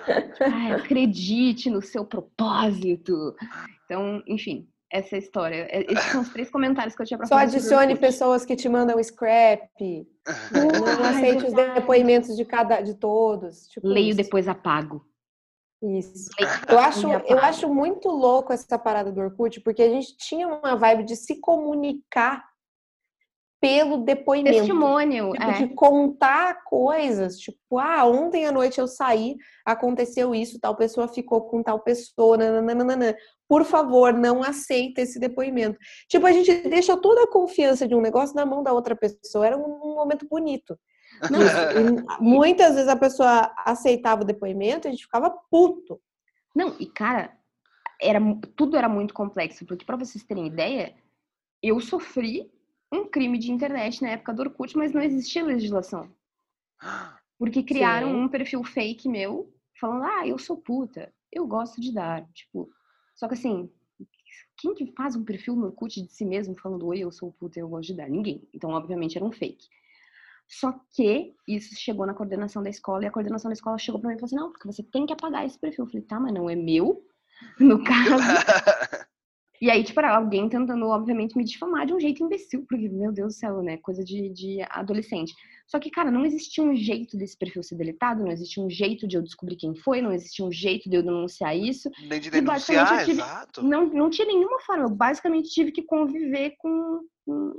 [0.40, 3.34] Ai, acredite no seu propósito.
[3.84, 5.66] Então, enfim, essa é a história.
[5.70, 8.68] É, esses são os três comentários que eu tinha para Só adicione pessoas que te
[8.68, 9.68] mandam scrap.
[10.52, 13.66] não aceite os depoimentos de cada de todos.
[13.68, 14.16] Tipo Leio isso.
[14.16, 15.04] depois apago.
[15.82, 16.30] Isso.
[16.68, 20.76] Eu acho, eu acho muito louco essa parada do Orkut, porque a gente tinha uma
[20.76, 22.42] vibe de se comunicar
[23.64, 24.58] pelo depoimento.
[24.58, 25.52] Testemunho, tipo, é.
[25.54, 31.48] De contar coisas, tipo, ah, ontem à noite eu saí, aconteceu isso, tal pessoa ficou
[31.48, 33.16] com tal pessoa, nananana.
[33.48, 35.78] Por favor, não aceita esse depoimento.
[36.08, 39.46] Tipo, a gente deixa toda a confiança de um negócio na mão da outra pessoa.
[39.46, 40.78] Era um, momento bonito.
[41.30, 41.40] Não,
[42.20, 45.98] muitas vezes a pessoa aceitava o depoimento e a gente ficava puto.
[46.54, 47.32] Não, e cara,
[47.98, 48.20] era,
[48.54, 50.94] tudo era muito complexo, porque para vocês terem ideia,
[51.62, 52.52] eu sofri
[52.94, 56.10] um crime de internet na época do Orkut, mas não existia legislação.
[57.38, 58.14] Porque criaram Sim.
[58.16, 62.26] um perfil fake meu, falando, ah, eu sou puta, eu gosto de dar.
[62.32, 62.70] Tipo,
[63.14, 63.70] só que assim,
[64.56, 67.58] quem que faz um perfil no Orkut de si mesmo falando, oi, eu sou puta,
[67.58, 68.08] eu gosto de dar?
[68.08, 68.46] Ninguém.
[68.52, 69.66] Então, obviamente, era um fake.
[70.48, 74.10] Só que isso chegou na coordenação da escola e a coordenação da escola chegou para
[74.10, 75.84] mim e falou assim: não, porque você tem que apagar esse perfil.
[75.84, 77.06] Eu falei, tá, mas não é meu.
[77.58, 78.14] No caso,
[79.64, 83.10] E aí, tipo, era alguém tentando, obviamente, me difamar de um jeito imbecil, porque, meu
[83.10, 83.78] Deus do céu, né?
[83.78, 85.32] Coisa de, de adolescente.
[85.66, 89.08] Só que, cara, não existia um jeito desse perfil ser deletado, não existia um jeito
[89.08, 91.90] de eu descobrir quem foi, não existia um jeito de eu denunciar isso.
[92.06, 93.62] Nem de denunciar, tive, exato.
[93.62, 94.84] Não, não tinha nenhuma forma.
[94.84, 97.54] Eu basicamente tive que conviver com, com,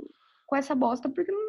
[0.46, 1.40] com essa bosta, porque não,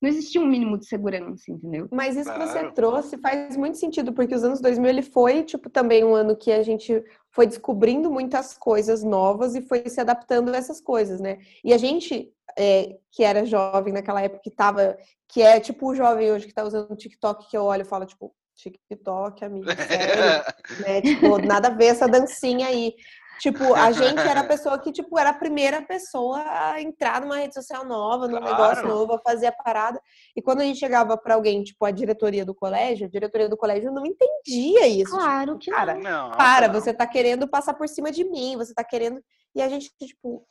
[0.00, 1.86] não existia um mínimo de segurança, entendeu?
[1.90, 2.40] Mas isso claro.
[2.40, 6.14] que você trouxe faz muito sentido, porque os anos 2000 ele foi, tipo, também um
[6.14, 10.80] ano que a gente foi descobrindo muitas coisas novas e foi se adaptando a essas
[10.80, 11.38] coisas, né?
[11.62, 14.96] E a gente, é, que era jovem naquela época, que tava,
[15.28, 17.86] que é tipo o jovem hoje que tá usando o TikTok, que eu olho e
[17.86, 20.44] falo, tipo, TikTok, amigo, sério,
[20.86, 21.00] né?
[21.02, 22.94] Tipo, nada a ver essa dancinha aí.
[23.42, 27.38] Tipo, a gente era a pessoa que, tipo, era a primeira pessoa a entrar numa
[27.38, 28.52] rede social nova, num claro.
[28.52, 30.00] negócio novo, a fazer a parada.
[30.36, 33.56] E quando a gente chegava para alguém, tipo, a diretoria do colégio, a diretoria do
[33.56, 35.10] colégio não entendia isso.
[35.10, 36.30] Claro tipo, que cara, não.
[36.30, 36.74] Para, não.
[36.80, 39.20] você tá querendo passar por cima de mim, você tá querendo.
[39.56, 40.46] E a gente, tipo,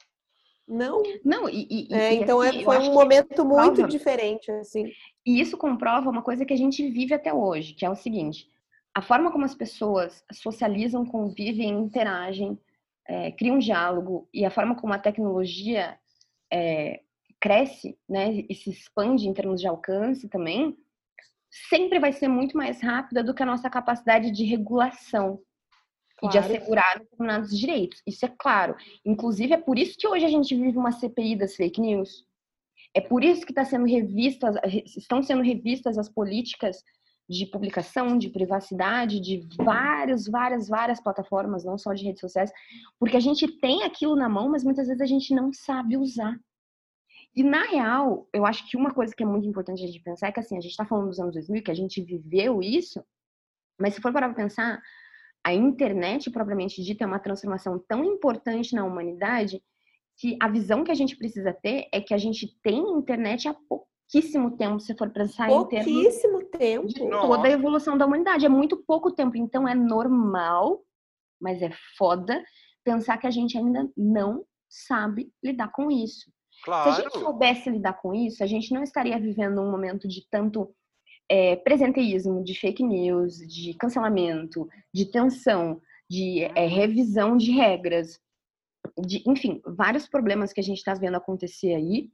[0.67, 1.01] não.
[1.23, 1.87] Não, e.
[1.89, 4.91] e, é, então assim, foi um momento muito diferente, assim.
[5.25, 8.49] E isso comprova uma coisa que a gente vive até hoje, que é o seguinte:
[8.93, 12.59] a forma como as pessoas socializam, convivem, interagem
[13.11, 15.99] é, cria um diálogo e a forma como a tecnologia
[16.51, 17.01] é,
[17.41, 20.77] cresce, né, e se expande em termos de alcance também,
[21.67, 25.41] sempre vai ser muito mais rápida do que a nossa capacidade de regulação
[26.17, 26.23] claro.
[26.23, 28.01] e de assegurar determinados direitos.
[28.07, 28.77] Isso é claro.
[29.05, 32.25] Inclusive, é por isso que hoje a gente vive uma CPI das fake news.
[32.93, 34.55] É por isso que está sendo revistas,
[34.97, 36.81] estão sendo revistas as políticas
[37.31, 42.51] de publicação, de privacidade, de várias, várias, várias plataformas, não só de redes sociais,
[42.99, 46.37] porque a gente tem aquilo na mão, mas muitas vezes a gente não sabe usar.
[47.33, 50.27] E na real, eu acho que uma coisa que é muito importante a gente pensar
[50.27, 53.01] é que assim, a gente está falando dos anos 2000, que a gente viveu isso,
[53.79, 54.81] mas se for para pensar,
[55.41, 59.63] a internet propriamente dita é uma transformação tão importante na humanidade
[60.17, 63.53] que a visão que a gente precisa ter é que a gente tem internet há
[63.53, 66.87] pouco pouquíssimo tempo, se for pensar em termos pouquíssimo tempo.
[66.87, 68.45] de toda a evolução da humanidade.
[68.45, 69.37] É muito pouco tempo.
[69.37, 70.83] Então é normal,
[71.39, 72.43] mas é foda
[72.83, 76.29] pensar que a gente ainda não sabe lidar com isso.
[76.65, 76.91] Claro.
[76.93, 80.27] Se a gente soubesse lidar com isso, a gente não estaria vivendo um momento de
[80.29, 80.73] tanto
[81.29, 88.19] é, presenteísmo, de fake news, de cancelamento, de tensão, de é, revisão de regras,
[88.99, 92.09] de, enfim, vários problemas que a gente está vendo acontecer aí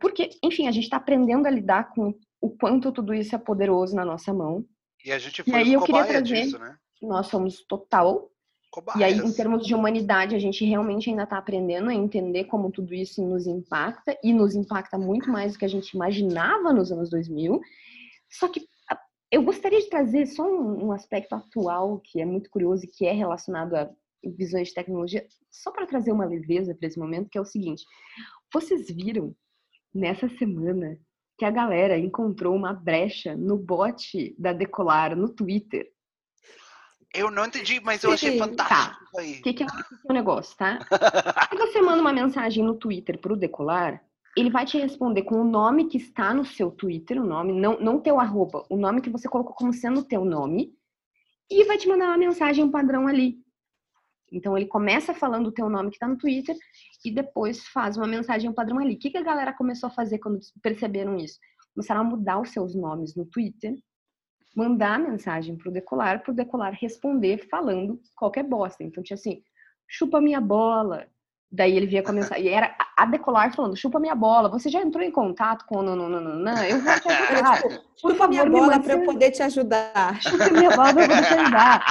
[0.00, 3.94] porque, enfim, a gente está aprendendo a lidar com o quanto tudo isso é poderoso
[3.94, 4.64] na nossa mão.
[5.04, 6.76] E a gente foi e aí eu queria trazer, disso, né?
[7.02, 8.30] Nós somos total.
[8.70, 9.00] Cobaias.
[9.00, 12.70] E aí, em termos de humanidade, a gente realmente ainda está aprendendo a entender como
[12.70, 16.92] tudo isso nos impacta e nos impacta muito mais do que a gente imaginava nos
[16.92, 17.60] anos 2000.
[18.28, 18.68] Só que
[19.30, 23.06] eu gostaria de trazer só um, um aspecto atual que é muito curioso e que
[23.06, 23.90] é relacionado a
[24.24, 27.84] visões de tecnologia, só para trazer uma leveza para esse momento, que é o seguinte:
[28.52, 29.34] vocês viram
[29.94, 30.98] nessa semana
[31.38, 35.88] que a galera encontrou uma brecha no bot da Decolar no Twitter.
[37.14, 39.20] Eu não entendi, mas eu achei fantástico tá.
[39.20, 40.78] O que, que, é, que, é o negócio, tá?
[41.48, 44.02] Se você manda uma mensagem no Twitter pro Decolar,
[44.36, 47.80] ele vai te responder com o nome que está no seu Twitter, o nome, não,
[47.80, 50.72] não teu arroba, o nome que você colocou como sendo o teu nome,
[51.50, 53.38] e vai te mandar uma mensagem padrão ali.
[54.32, 56.56] Então ele começa falando o teu nome que está no Twitter
[57.04, 58.94] e depois faz uma mensagem padrão ali.
[58.94, 61.38] O que, que a galera começou a fazer quando perceberam isso?
[61.74, 63.76] Começaram a mudar os seus nomes no Twitter,
[64.54, 68.82] mandar mensagem pro Decolar, pro Decolar responder falando qualquer bosta.
[68.82, 69.42] Então tinha assim,
[69.86, 71.06] chupa minha bola,
[71.50, 72.44] Daí ele via com a mensagem.
[72.44, 75.82] E era a decolar falando: chupa minha bola, você já entrou em contato com o
[75.82, 76.68] nananana?
[76.68, 77.56] Eu vou te ajudar.
[77.56, 80.20] Tipo, por chupa minha bola para eu poder te ajudar.
[80.20, 81.84] Chupa minha bola para eu poder te ajudar.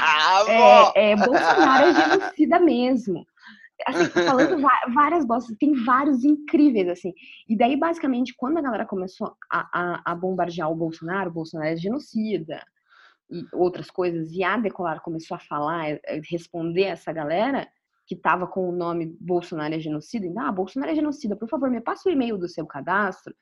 [0.95, 3.26] é, é, Bolsonaro é genocida mesmo.
[3.86, 4.62] Assim, falando
[4.93, 7.14] várias bostas, tem vários incríveis, assim.
[7.47, 11.70] E daí, basicamente, quando a galera começou a, a, a bombardear o Bolsonaro, o Bolsonaro
[11.70, 12.60] é genocida
[13.30, 17.68] e outras coisas, e a Decolar começou a falar, eh, responder essa galera,
[18.08, 21.82] que estava com o nome Bolsonaro é genocida, ah, Bolsonaro é genocida, por favor, me
[21.82, 23.36] passa o e-mail do seu cadastro.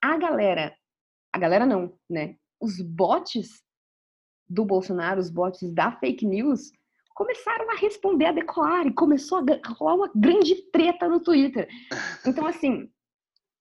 [0.00, 0.72] A galera,
[1.32, 2.36] a galera não, né?
[2.60, 3.60] Os bots
[4.48, 6.70] do Bolsonaro, os bots da fake news,
[7.12, 11.68] começaram a responder a decolar e começou a rolar uma grande treta no Twitter.
[12.24, 12.88] Então, assim,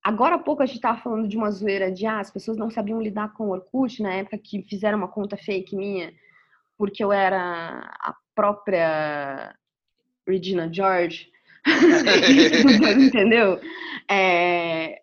[0.04, 2.70] agora há pouco a gente tava falando de uma zoeira de ah, as pessoas não
[2.70, 6.14] sabiam lidar com o Orkut na época que fizeram uma conta fake minha,
[6.78, 9.56] porque eu era a própria
[10.28, 11.32] Regina George.
[12.98, 13.60] Entendeu?
[14.10, 15.02] É,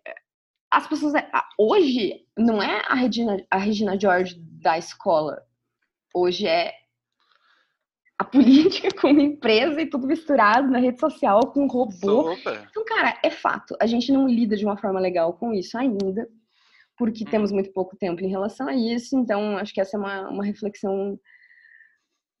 [0.71, 1.13] as pessoas.
[1.57, 5.41] Hoje não é a Regina, a Regina George da escola.
[6.13, 6.73] Hoje é
[8.17, 12.35] a política com uma empresa e tudo misturado na rede social com um robô.
[12.35, 12.67] Super.
[12.69, 13.75] Então, cara, é fato.
[13.79, 16.27] A gente não lida de uma forma legal com isso ainda,
[16.97, 17.29] porque hum.
[17.29, 19.17] temos muito pouco tempo em relação a isso.
[19.17, 21.19] Então, acho que essa é uma, uma reflexão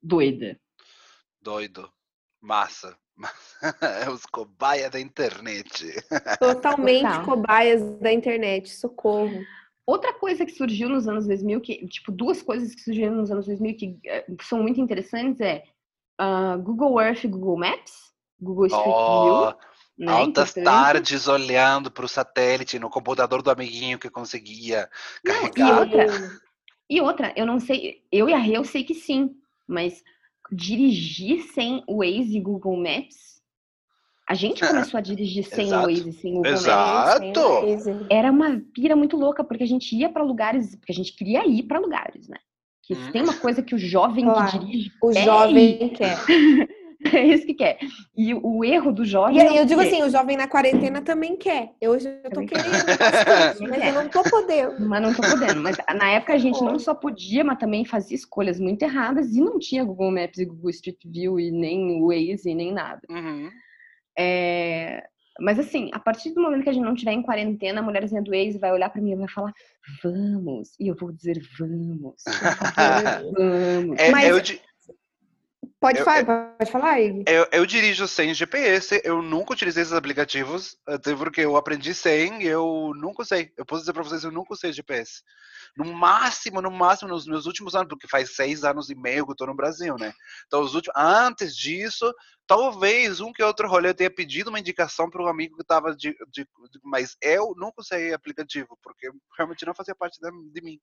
[0.01, 0.59] doida.
[1.41, 1.89] Doido.
[2.41, 2.97] Massa.
[3.81, 5.95] É os cobaias da internet.
[6.39, 7.23] Totalmente Total.
[7.23, 9.43] cobaias da internet, socorro.
[9.87, 13.45] Outra coisa que surgiu nos anos 2000, que, tipo, duas coisas que surgiram nos anos
[13.45, 15.63] 2000 que uh, são muito interessantes é
[16.19, 19.57] uh, Google Earth e Google Maps, Google Street oh, View.
[19.97, 24.89] Né, altas tardes olhando para o satélite no computador do amiguinho que conseguia
[25.23, 25.55] carregar.
[25.57, 26.31] Não, e, outra,
[26.89, 29.33] e outra, eu não sei, eu e a Rê eu sei que sim,
[29.65, 30.03] mas
[30.51, 33.35] dirigir sem o Waze e Google Maps.
[34.27, 37.41] A gente começou a dirigir sem o Waze, sem o Google Exato.
[37.41, 37.85] Maps.
[38.09, 41.45] Era uma pira muito louca, porque a gente ia para lugares, porque a gente queria
[41.45, 42.37] ir para lugares, né?
[42.81, 43.11] Que hum.
[43.11, 44.51] tem uma coisa que o jovem claro.
[44.51, 44.91] que dirige.
[45.01, 46.17] O jovem quer.
[47.13, 47.77] É isso que quer.
[48.17, 49.37] E o erro do jovem.
[49.37, 51.71] E aí, eu digo assim: o jovem na quarentena também quer.
[51.79, 54.87] Eu, eu tô também querendo bastante, mas eu não tô podendo.
[54.87, 55.61] Mas não tô podendo.
[55.61, 59.39] Mas na época a gente não só podia, mas também fazia escolhas muito erradas e
[59.39, 63.01] não tinha Google Maps e Google Street View e nem Waze nem nada.
[63.09, 63.49] Uhum.
[64.17, 65.03] É...
[65.39, 68.21] Mas assim, a partir do momento que a gente não tiver em quarentena, a mulherzinha
[68.21, 69.53] do Waze vai olhar para mim e vai falar,
[70.01, 70.69] vamos.
[70.79, 72.23] E eu vou dizer, vamos.
[73.37, 73.99] vamos.
[73.99, 74.29] É, Mas...
[74.29, 74.57] eu,
[75.85, 76.99] Pode, eu, falar, pode falar.
[76.99, 82.41] Eu, eu, dirijo sem GPS, eu nunca utilizei esses aplicativos, até porque eu aprendi sem,
[82.41, 83.53] eu nunca usei.
[83.55, 85.21] Eu posso dizer para vocês, eu nunca usei GPS.
[85.77, 89.33] No máximo, no máximo, nos meus últimos anos, porque faz seis anos e meio que
[89.33, 90.11] eu tô no Brasil, né?
[90.47, 92.11] Então, os últimos, antes disso,
[92.47, 95.95] talvez um que outro rolê eu tenha pedido uma indicação para um amigo que estava
[95.95, 100.61] de, de, de, Mas eu nunca usei aplicativo, porque realmente não fazia parte de, de
[100.61, 100.79] mim.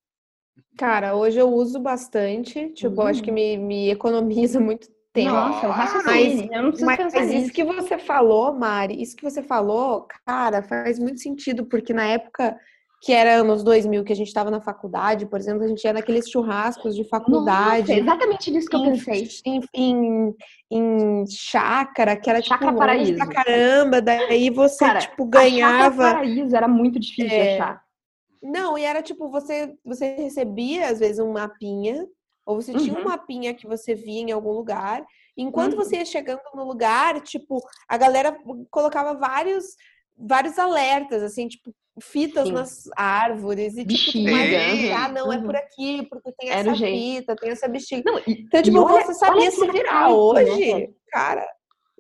[0.77, 3.07] Cara, hoje eu uso bastante, tipo, uhum.
[3.07, 5.31] acho que me, me economiza muito tempo.
[5.31, 9.01] Nossa, o raciocínio, mas, eu não preciso mas, pensar mas isso que você falou, Mari,
[9.01, 12.57] isso que você falou, cara, faz muito sentido, porque na época
[13.03, 15.93] que era anos 2000, que a gente estava na faculdade, por exemplo, a gente ia
[15.93, 17.89] naqueles churrascos de faculdade.
[17.89, 19.29] Nossa, exatamente nisso que eu pensei.
[19.45, 20.35] Em, em,
[20.71, 23.17] em chácara, que era tipo chácara paraíso.
[23.17, 26.11] pra caramba, daí você, Cara, tipo, ganhava...
[26.11, 27.57] A paraíso era muito difícil é...
[27.57, 27.83] de achar.
[28.43, 32.07] Não, e era tipo, você, você recebia, às vezes, um mapinha,
[32.45, 33.05] ou você tinha um uhum.
[33.05, 35.05] mapinha que você via em algum lugar.
[35.37, 35.79] Enquanto uhum.
[35.79, 38.37] você ia chegando no lugar, tipo, a galera
[38.71, 39.65] colocava vários,
[40.17, 42.53] vários alertas, assim, tipo, fitas Sim.
[42.53, 45.33] nas árvores e tipo, mas, ah, não, uhum.
[45.33, 48.11] é por aqui, porque tem Era essa fita, tem essa bexiga.
[48.11, 50.89] Não, então, tipo, olha, você sabia se virar hoje, né?
[51.11, 51.47] cara.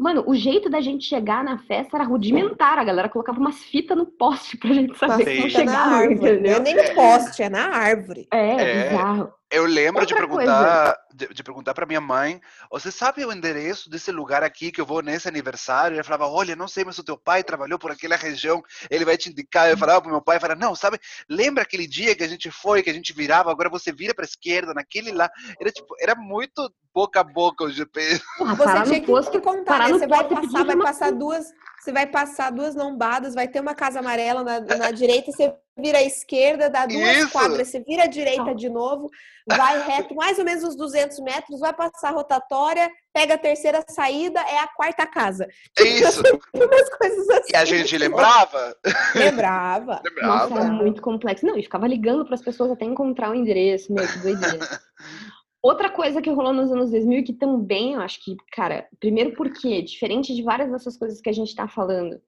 [0.03, 2.77] Mano, o jeito da gente chegar na festa era rudimentar.
[2.77, 6.55] A galera colocava umas fitas no poste pra gente saber como chegar, entendeu?
[6.55, 8.27] Não é nem no poste, é na árvore.
[8.33, 9.33] É, é bizarro.
[9.53, 12.41] Eu lembro Outra de perguntar, de, de, perguntar para minha mãe,
[12.71, 15.95] você sabe o endereço desse lugar aqui que eu vou nesse aniversário?
[15.95, 19.19] Ela falava, olha, não sei, mas o teu pai trabalhou por aquela região, ele vai
[19.19, 19.69] te indicar.
[19.69, 20.99] Eu falava pro meu pai, falava, não, sabe,
[21.29, 24.25] lembra aquele dia que a gente foi, que a gente virava, agora você vira para
[24.25, 25.31] esquerda, naquele lá.
[25.61, 28.23] Era tipo, era muito boca a boca o GPS.
[28.39, 29.89] Porra, você tinha que, posto, contar, né?
[29.89, 31.53] Você vai passar, vai passar duas,
[31.83, 35.99] você vai passar duas lombadas, vai ter uma casa amarela na, na direita, você vira
[35.99, 37.33] à esquerda, dá duas Isso.
[37.33, 39.11] quadras, você vira à direita de novo,
[39.49, 43.85] vai reto mais ou menos uns 200 metros, vai passar a rotatória, pega a terceira
[43.89, 45.49] saída, é a quarta casa.
[45.77, 46.23] É isso.
[46.55, 47.53] Umas coisas assim.
[47.53, 48.77] E a gente lembrava?
[49.17, 50.03] Lembrava.
[50.23, 50.61] Nossa, Lembrava.
[50.61, 51.45] era muito complexo.
[51.45, 54.59] Não, e ficava ligando para as pessoas até encontrar o endereço, meu, que doideira.
[55.63, 59.35] Outra coisa que rolou nos anos 2000 e que também eu acho que, cara, primeiro
[59.37, 62.21] porque, diferente de várias dessas coisas que a gente tá falando,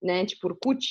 [0.00, 0.86] né, tipo Orkut,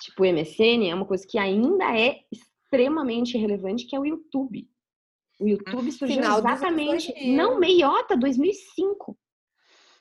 [0.00, 4.68] tipo MSN, é uma coisa que ainda é extremamente relevante, que é o YouTube.
[5.40, 7.36] O YouTube surgiu Final dos anos exatamente, 2000.
[7.36, 9.18] não, meiota, 2005.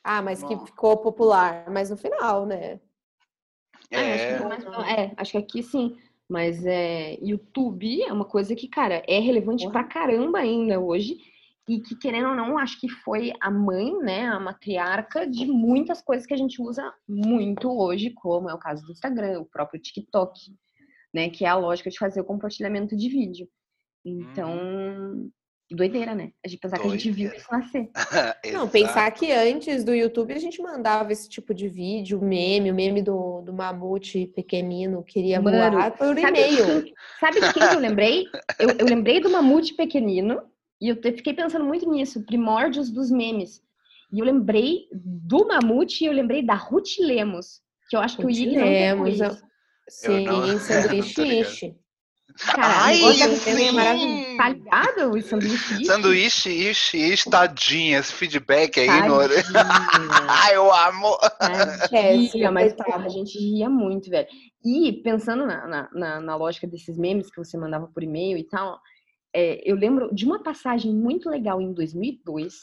[0.03, 2.79] Ah, mas que ficou popular, mas no final, né?
[3.91, 4.37] Ah, acho É.
[4.37, 5.97] que, mais- é, acho que aqui sim.
[6.33, 11.15] Mas é, YouTube é uma coisa que, cara, é relevante pra caramba ainda hoje.
[11.69, 16.01] E que, querendo ou não, acho que foi a mãe, né, a matriarca de muitas
[16.01, 19.79] coisas que a gente usa muito hoje, como é o caso do Instagram, o próprio
[19.79, 20.33] TikTok,
[21.13, 23.47] né, que é a lógica de fazer o compartilhamento de vídeo.
[24.03, 25.29] Então,
[25.75, 26.31] doideira, né?
[26.43, 27.37] A gente pensar que a gente viu Doideira.
[27.37, 27.89] isso nascer.
[28.53, 32.75] Não, pensar que antes do YouTube a gente mandava esse tipo de vídeo, meme, o
[32.75, 36.93] meme do, do mamute pequenino queria Mano, voar por e-mail.
[37.19, 38.25] sabe de quem que eu lembrei?
[38.59, 40.41] Eu, eu lembrei do mamute pequenino
[40.79, 43.61] e eu fiquei pensando muito nisso, primórdios dos memes.
[44.11, 48.23] E eu lembrei do mamute e eu lembrei da Ruth Lemos, que eu acho que
[48.23, 49.37] o Ruth Iggy não Lemos, eu-.
[49.89, 51.75] Sim, sanduíche ishi.
[52.39, 53.79] Cara, Ai, sim!
[53.79, 54.37] É.
[54.37, 55.11] Tá ligado?
[55.11, 55.85] O sanduíche.
[55.85, 57.99] Sanduíche, ishi, ishi, tadinha.
[57.99, 59.17] Esse feedback aí, no...
[59.19, 59.43] Tadinha.
[60.27, 61.17] Ai, eu amo.
[61.93, 64.27] É, mas a gente ria muito, velho.
[64.63, 68.43] E pensando na, na, na, na lógica desses memes que você mandava por e-mail e
[68.43, 68.79] tal,
[69.33, 72.53] é, eu lembro de uma passagem muito legal em 2002,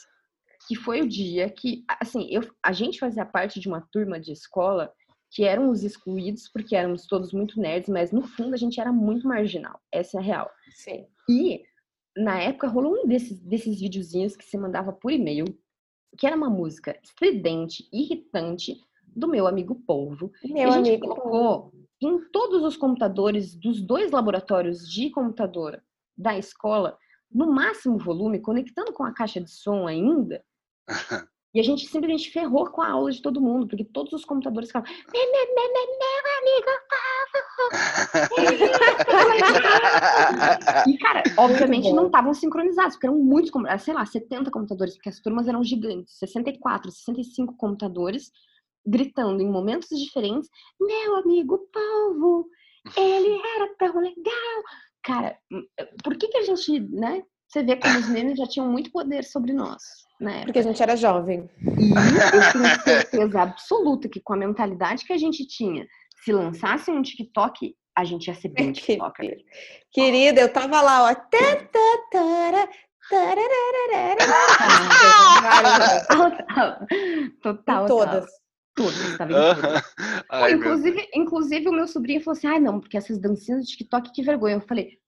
[0.67, 4.31] que foi o dia que, assim, eu, a gente fazia parte de uma turma de
[4.31, 4.91] escola
[5.31, 8.91] que eram os excluídos, porque éramos todos muito nerds, mas no fundo a gente era
[8.91, 9.79] muito marginal.
[9.91, 10.51] Essa é a real.
[10.71, 11.07] Sim.
[11.29, 11.63] E
[12.15, 15.45] na época rolou um desses, desses videozinhos que você mandava por e-mail,
[16.17, 18.77] que era uma música estridente, irritante,
[19.07, 20.31] do meu amigo Polvo.
[20.43, 21.07] e Meu a gente amigo.
[21.07, 21.71] colocou
[22.01, 25.81] em todos os computadores dos dois laboratórios de computador
[26.17, 26.97] da escola,
[27.31, 30.43] no máximo volume, conectando com a caixa de som ainda.
[31.53, 34.69] E a gente simplesmente ferrou com a aula de todo mundo, porque todos os computadores
[34.69, 34.89] ficavam.
[34.89, 36.71] "Me, me, me, me, meu amigo,
[40.87, 45.09] E, cara, obviamente não estavam sincronizados, porque eram muitos, com- sei lá, 70 computadores, porque
[45.09, 48.31] as turmas eram gigantes, 64, 65 computadores,
[48.85, 50.49] gritando em momentos diferentes,
[50.79, 52.47] meu amigo Polvo,
[52.97, 54.63] ele era tão legal.
[55.03, 55.63] Cara, hum,
[56.03, 57.23] por que que a gente, né?
[57.51, 59.83] Você vê como os memes já tinham muito poder sobre nós,
[60.21, 60.45] né?
[60.45, 61.49] Porque a gente era jovem.
[61.61, 65.85] E eu tenho certeza absoluta que com a mentalidade que a gente tinha,
[66.23, 69.35] se lançasse um TikTok, a gente ia ser bem TikToker.
[69.91, 71.13] Querida, eu tava lá, ó.
[71.13, 71.27] Tá,
[72.09, 72.69] tá.
[77.41, 77.85] Total.
[77.85, 78.25] Todas.
[78.73, 79.63] Todas, tava em todas.
[79.63, 79.81] Aham.
[79.81, 79.87] Pô,
[80.29, 83.75] Ai, meu inclusive, inclusive, o meu sobrinho falou assim: ah, não, porque essas dancinhas de
[83.75, 84.55] TikTok, que vergonha.
[84.55, 85.00] Eu falei,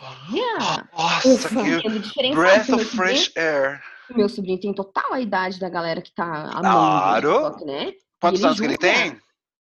[0.00, 2.34] olha, Nossa, que diferenciado.
[2.34, 3.82] breath of sobrinho, fresh air.
[4.10, 7.32] meu sobrinho tem total a idade da galera que tá amando Claro.
[7.32, 7.92] TikTok, né?
[8.20, 9.18] Quantos anos que ele tem?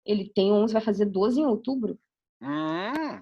[0.05, 1.97] Ele tem 11, vai fazer 12 em outubro.
[2.41, 3.21] Hum,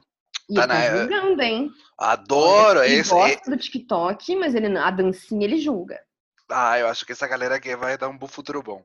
[0.50, 1.70] E Tá ele tá na- julgando, hein?
[1.98, 3.12] adoro ele esse.
[3.12, 6.00] gosta do TikTok, mas ele, não- a dancinha ele julga.
[6.52, 8.84] Ah, eu acho que essa galera aqui vai dar um bom futuro bom.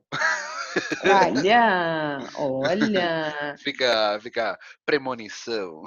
[1.03, 3.55] Olha, olha.
[3.57, 5.83] Fica, fica premonição.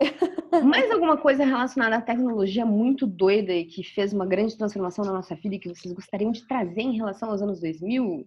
[0.64, 5.12] Mais alguma coisa relacionada à tecnologia muito doida e que fez uma grande transformação na
[5.12, 8.26] nossa vida e que vocês gostariam de trazer em relação aos anos 2000?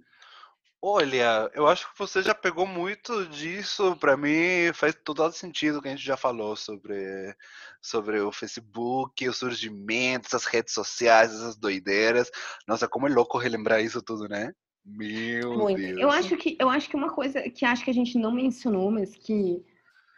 [0.85, 3.95] Olha, eu acho que você já pegou muito disso.
[3.95, 7.33] Pra mim faz total sentido o que a gente já falou sobre,
[7.81, 12.29] sobre o Facebook, o surgimento, essas redes sociais, essas doideiras.
[12.67, 14.51] Nossa, como é louco relembrar isso tudo, né?
[14.85, 15.77] Meu Muito.
[15.81, 16.01] Deus.
[16.01, 18.91] Eu acho que eu acho que uma coisa que acho que a gente não mencionou,
[18.91, 19.63] mas que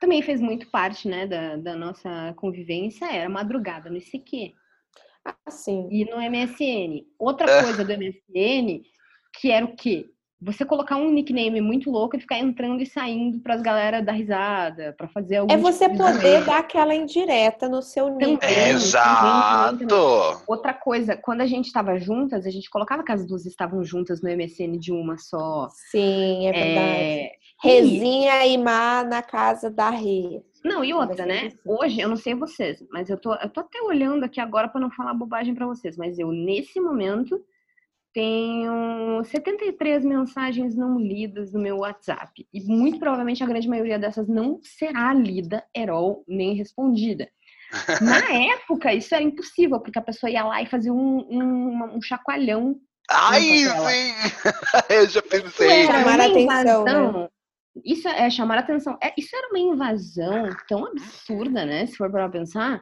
[0.02, 4.56] também fez muito parte, né, da, da nossa convivência era a madrugada no ICQ
[5.46, 5.88] Assim.
[5.92, 7.06] e no MSN.
[7.20, 7.62] Outra É.
[7.62, 8.82] coisa do MSN
[9.40, 10.15] que era o quê?
[10.46, 14.94] Você colocar um nickname muito louco e ficar entrando e saindo pras galera dar risada,
[14.96, 18.20] pra fazer algum É você tipo de poder dar aquela indireta no seu nick.
[18.20, 18.38] Também.
[18.38, 20.44] também, Exato.
[20.46, 24.22] Outra coisa, quando a gente estava juntas, a gente colocava que as duas estavam juntas
[24.22, 25.68] no MSN de uma só.
[25.90, 27.02] Sim, é verdade.
[27.02, 27.32] É,
[27.64, 30.44] Rezinha e Má na casa da Rê.
[30.64, 31.54] Não, e outra, né?
[31.66, 34.82] Hoje, eu não sei vocês, mas eu tô, eu tô até olhando aqui agora para
[34.82, 37.40] não falar bobagem para vocês, mas eu, nesse momento,
[38.16, 42.48] tenho 73 mensagens não lidas no meu WhatsApp.
[42.54, 47.30] E muito provavelmente a grande maioria dessas não será lida, at all, nem respondida.
[48.02, 52.02] Na época, isso era impossível, porque a pessoa ia lá e fazia um, um, um
[52.02, 52.78] chacoalhão.
[53.12, 53.66] Ai, sim!
[54.90, 55.82] Eu já pensei.
[55.84, 57.12] Isso era Chamar uma a atenção, invasão.
[57.24, 57.30] né?
[57.84, 58.98] Isso é chamar a atenção.
[59.04, 61.86] É, isso era uma invasão tão absurda, né?
[61.86, 62.82] Se for para pensar.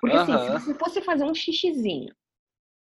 [0.00, 0.44] Porque assim, Aham.
[0.46, 2.14] se você fosse fazer um xixizinho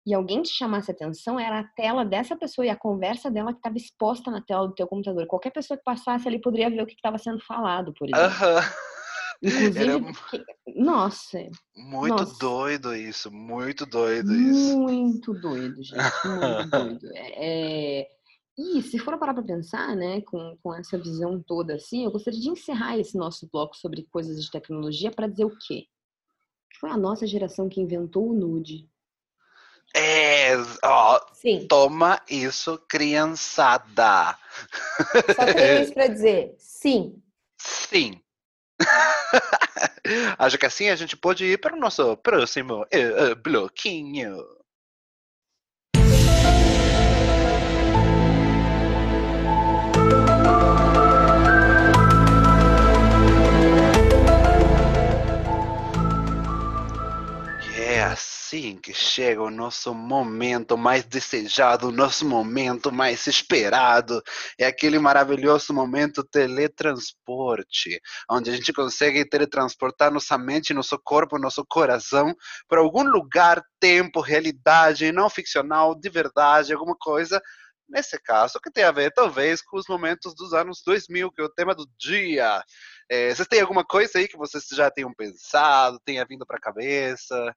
[0.05, 3.59] e alguém te chamasse atenção, era a tela dessa pessoa e a conversa dela que
[3.59, 5.25] estava exposta na tela do teu computador.
[5.27, 8.25] Qualquer pessoa que passasse ali poderia ver o que estava sendo falado, por exemplo.
[8.25, 8.61] Aham.
[9.43, 9.99] Inclusive, Era
[10.77, 11.37] nossa,
[11.75, 12.39] muito Nossa.
[12.39, 14.79] doido isso, muito doido isso.
[14.79, 15.99] Muito doido, gente.
[16.25, 17.09] Muito doido.
[17.13, 18.07] É, é,
[18.57, 22.39] E se for parar para pensar, né, com, com essa visão toda assim, eu gostaria
[22.39, 25.87] de encerrar esse nosso bloco sobre coisas de tecnologia para dizer o quê?
[26.79, 28.89] Foi a nossa geração que inventou o nude.
[29.95, 34.37] É, ó, Sim, toma isso, criançada.
[35.35, 36.55] só tenho isso pra dizer.
[36.57, 37.21] Sim.
[37.59, 38.19] Sim.
[40.37, 44.43] Acho que assim a gente pode ir para o nosso próximo eh, eh, bloquinho.
[58.13, 64.21] Assim que chega o nosso momento mais desejado, o nosso momento mais esperado.
[64.57, 67.99] É aquele maravilhoso momento teletransporte,
[68.29, 72.35] onde a gente consegue teletransportar nossa mente, nosso corpo, nosso coração
[72.67, 77.41] para algum lugar, tempo, realidade, não ficcional, de verdade, alguma coisa.
[77.89, 81.45] Nesse caso, que tem a ver, talvez, com os momentos dos anos 2000, que é
[81.45, 82.63] o tema do dia.
[83.09, 86.61] É, vocês têm alguma coisa aí que vocês já tenham pensado, tenha vindo para a
[86.61, 87.53] cabeça?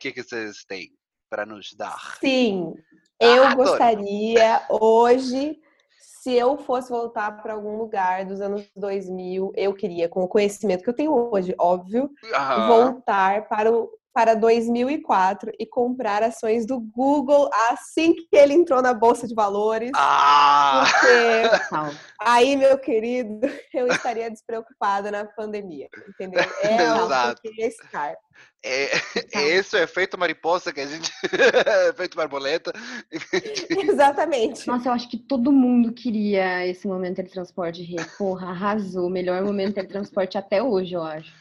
[0.00, 0.94] O que, que vocês têm
[1.28, 2.16] para nos dar?
[2.20, 2.72] Sim.
[3.20, 3.68] Eu Ah, adoro.
[3.68, 5.60] gostaria hoje,
[5.98, 10.82] se eu fosse voltar para algum lugar dos anos 2000, eu queria, com o conhecimento
[10.82, 12.66] que eu tenho hoje, óbvio, Aham.
[12.66, 18.92] voltar para o para 2004 e comprar ações do Google assim que ele entrou na
[18.92, 19.90] bolsa de valores.
[19.94, 20.84] Ah!
[20.84, 23.40] Porque aí, meu querido,
[23.72, 26.40] eu estaria despreocupada na pandemia, entendeu?
[26.62, 27.32] É Exato.
[27.32, 28.16] o que eu queria estar.
[28.62, 28.90] É,
[29.32, 31.10] esse é o efeito mariposa que a gente.
[31.88, 32.72] efeito borboleta.
[33.70, 34.66] Exatamente.
[34.66, 37.82] Nossa, eu acho que todo mundo queria esse momento de teletransporte.
[37.82, 37.96] Rê.
[38.18, 39.06] Porra, arrasou.
[39.06, 41.32] O melhor momento de teletransporte até hoje, eu acho.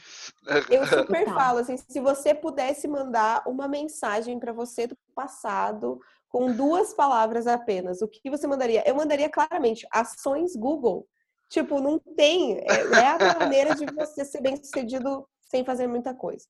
[0.69, 6.51] Eu super falo assim, se você pudesse mandar uma mensagem para você do passado com
[6.53, 8.83] duas palavras apenas, o que você mandaria?
[8.87, 11.07] Eu mandaria claramente ações Google.
[11.49, 16.13] Tipo, não tem, é, é a maneira de você ser bem sucedido sem fazer muita
[16.13, 16.45] coisa.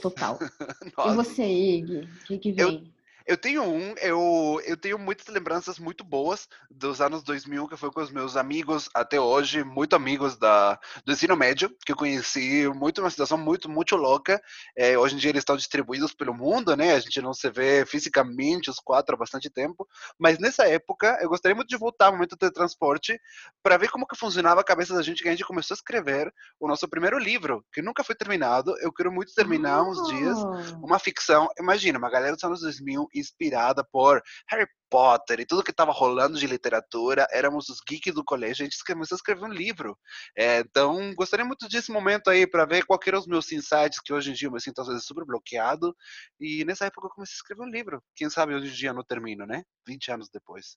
[0.00, 0.38] Total.
[0.82, 1.14] E Nossa.
[1.14, 2.00] você, Ig?
[2.00, 2.84] O que, que vem?
[2.84, 2.99] Eu
[3.36, 8.00] tenho um, eu, eu tenho muitas lembranças muito boas dos anos 2000, que foi com
[8.00, 13.00] os meus amigos até hoje, muito amigos da, do ensino médio, que eu conheci muito,
[13.00, 14.40] uma situação muito, muito louca.
[14.76, 16.94] É, hoje em dia eles estão distribuídos pelo mundo, né?
[16.94, 19.86] A gente não se vê fisicamente os quatro há bastante tempo,
[20.18, 23.20] mas nessa época eu gostaria muito de voltar ao momento do teletransporte
[23.62, 26.32] para ver como que funcionava a cabeça da gente, que a gente começou a escrever
[26.58, 28.74] o nosso primeiro livro, que nunca foi terminado.
[28.80, 33.08] Eu quero muito terminar uns dias Ah, uma ficção, imagina, uma galera dos anos 2000
[33.20, 38.24] inspirada por Harry Potter e tudo que estava rolando de literatura, éramos os geeks do
[38.24, 39.96] colégio, a gente começou a escrever um livro.
[40.36, 44.12] É, então, gostaria muito desse momento aí para ver qual eram os meus insights, que
[44.12, 45.94] hoje em dia eu me sinto às vezes super bloqueado,
[46.40, 48.02] e nessa época eu comecei a escrever um livro.
[48.16, 49.62] Quem sabe hoje em dia eu não termino, né?
[49.86, 50.76] 20 anos depois.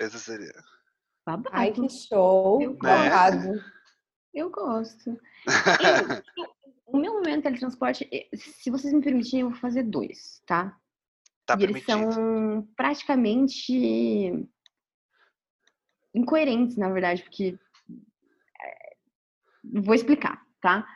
[0.00, 0.52] Esse seria.
[1.26, 1.48] babado.
[1.52, 2.62] Ai, que show!
[2.62, 3.60] Eu Babado.
[4.34, 5.18] Eu gosto.
[6.36, 6.57] Eu-
[6.90, 10.76] o meu momento de teletransporte, eh, se vocês me permitirem, eu vou fazer dois, tá?
[11.46, 12.12] Tá e eles permitido.
[12.12, 14.48] são praticamente
[16.14, 17.58] incoerentes, na verdade, porque
[17.88, 18.96] eh,
[19.82, 20.86] vou explicar, tá?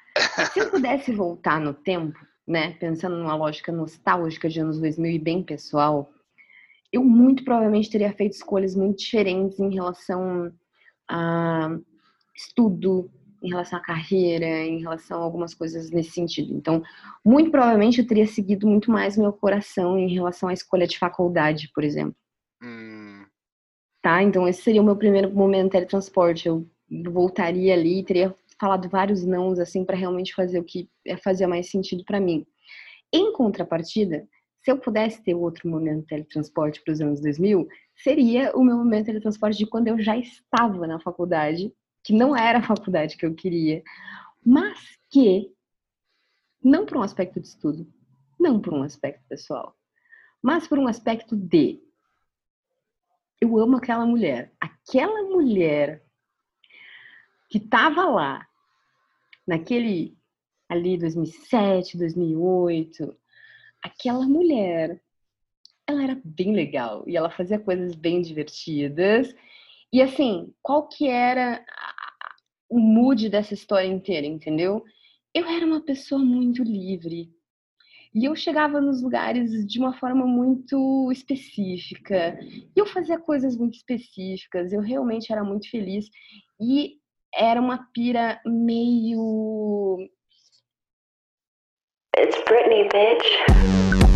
[0.52, 5.18] Se eu pudesse voltar no tempo, né, pensando numa lógica nostálgica de anos 2000 e
[5.18, 6.12] bem pessoal,
[6.92, 10.52] eu muito provavelmente teria feito escolhas muito diferentes em relação
[11.08, 11.78] a
[12.34, 13.10] estudo,
[13.42, 16.54] em relação à carreira, em relação a algumas coisas nesse sentido.
[16.54, 16.82] Então,
[17.24, 21.70] muito provavelmente eu teria seguido muito mais meu coração em relação à escolha de faculdade,
[21.74, 22.14] por exemplo.
[22.62, 23.24] Hum,
[24.02, 24.20] Tá?
[24.20, 26.48] Então, esse seria o meu primeiro momento de teletransporte.
[26.48, 26.68] Eu
[27.12, 30.88] voltaria ali e teria falado vários nãos, assim, para realmente fazer o que
[31.22, 32.44] fazia mais sentido para mim.
[33.12, 34.26] Em contrapartida,
[34.60, 38.76] se eu pudesse ter outro momento de teletransporte para os anos 2000, seria o meu
[38.76, 41.72] momento de teletransporte de quando eu já estava na faculdade,
[42.02, 43.82] que não era a faculdade que eu queria,
[44.44, 44.78] mas
[45.10, 45.52] que,
[46.62, 47.86] não por um aspecto de estudo,
[48.38, 49.76] não por um aspecto pessoal,
[50.42, 51.80] mas por um aspecto de
[53.42, 54.52] eu amo aquela mulher.
[54.60, 56.04] Aquela mulher
[57.50, 58.46] que tava lá
[59.44, 60.16] naquele
[60.68, 63.16] ali 2007, 2008,
[63.82, 65.02] aquela mulher,
[65.86, 69.34] ela era bem legal e ela fazia coisas bem divertidas.
[69.92, 71.64] E assim, qual que era
[72.72, 74.82] o mood dessa história inteira, entendeu?
[75.34, 77.30] Eu era uma pessoa muito livre.
[78.14, 82.38] E eu chegava nos lugares de uma forma muito específica.
[82.42, 84.72] E eu fazia coisas muito específicas.
[84.72, 86.08] Eu realmente era muito feliz.
[86.58, 86.96] E
[87.34, 89.98] era uma pira meio.
[92.18, 94.11] It's Britney, bitch.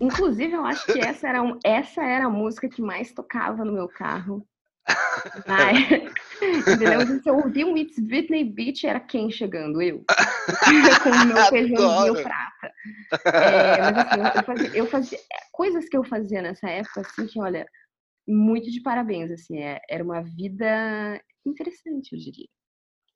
[0.00, 3.72] Inclusive, eu acho que essa era, um, essa era a música que mais tocava no
[3.72, 4.46] meu carro.
[6.40, 7.20] Entendeu?
[7.22, 9.82] Se eu ouvia um It's Britney Beach, era quem chegando?
[9.82, 10.04] Eu.
[11.02, 12.72] Com o meu feijãozinho prata.
[13.24, 15.18] É, mas assim, eu fazia, eu fazia,
[15.52, 17.66] coisas que eu fazia nessa época, assim, que olha,
[18.26, 22.48] muito de parabéns, assim, é, era uma vida interessante, eu diria.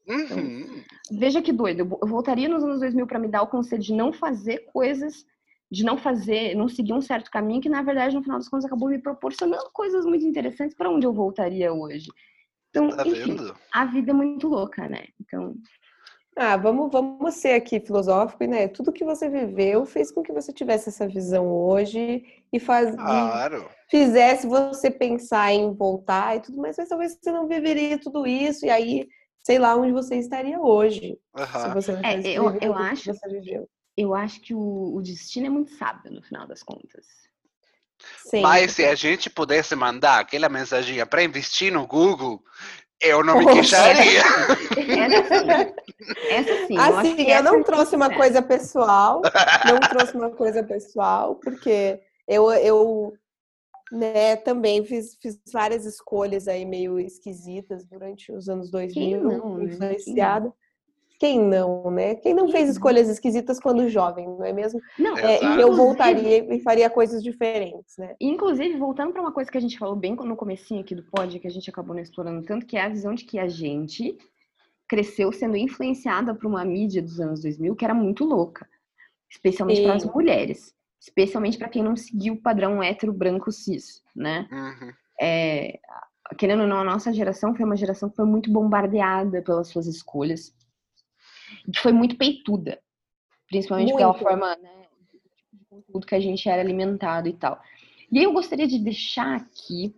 [0.07, 0.83] Então, uhum.
[1.13, 4.13] veja que doido, eu voltaria nos anos 2000 para me dar o conselho de não
[4.13, 5.25] fazer coisas
[5.73, 8.66] de não fazer, não seguir um certo caminho que na verdade no final das contas
[8.66, 12.09] acabou me proporcionando coisas muito interessantes para onde eu voltaria hoje.
[12.69, 13.36] Então, tá enfim,
[13.73, 15.05] a vida é muito louca, né?
[15.19, 15.55] Então,
[16.36, 18.69] ah, vamos, vamos ser aqui filosófico, né?
[18.69, 22.23] Tudo que você viveu fez com que você tivesse essa visão hoje
[22.53, 23.66] e, faz, claro.
[23.66, 28.27] e fizesse você pensar em voltar e tudo mais, mas talvez você não viveria tudo
[28.27, 29.09] isso e aí
[29.43, 31.19] sei lá onde você estaria hoje.
[31.35, 31.47] Uhum.
[31.47, 33.66] Se você não é, eu, eu acho, que você viveu
[33.97, 37.06] eu acho que o, o destino é muito sábio no final das contas.
[38.24, 38.40] Sim.
[38.40, 42.43] Mas se a gente pudesse mandar aquela mensagem para investir no Google,
[43.01, 44.23] eu não me queixaria.
[45.10, 45.51] Essa sim.
[46.31, 46.78] Essa sim.
[46.78, 49.23] Assim, eu, eu não trouxe uma coisa pessoal.
[49.66, 53.12] Não trouxe uma coisa pessoal, porque eu, eu
[53.90, 59.64] né, também fiz, fiz várias escolhas aí meio esquisitas durante os anos 2000, não, né?
[59.64, 60.52] influenciada.
[61.23, 62.16] Quem não, né?
[62.16, 64.81] Quem não fez escolhas esquisitas quando jovem, não é mesmo?
[64.99, 68.16] Não, é, e eu voltaria e faria coisas diferentes, né?
[68.20, 71.39] Inclusive, voltando para uma coisa que a gente falou bem no comecinho aqui do pod,
[71.39, 74.19] que a gente acabou não explorando tanto, que é a visão de que a gente
[74.89, 78.69] cresceu sendo influenciada por uma mídia dos anos 2000 que era muito louca,
[79.31, 84.49] especialmente para as mulheres, especialmente para quem não seguiu o padrão hétero branco cis, né?
[84.51, 84.93] Uhum.
[85.20, 85.78] É,
[86.36, 89.86] querendo ou não, a nossa geração foi uma geração que foi muito bombardeada pelas suas
[89.86, 90.53] escolhas
[91.73, 92.79] que foi muito peituda.
[93.49, 93.99] Principalmente muito.
[93.99, 94.87] pela forma, né,
[95.53, 97.61] de conteúdo que a gente era alimentado e tal.
[98.11, 99.95] E aí eu gostaria de deixar aqui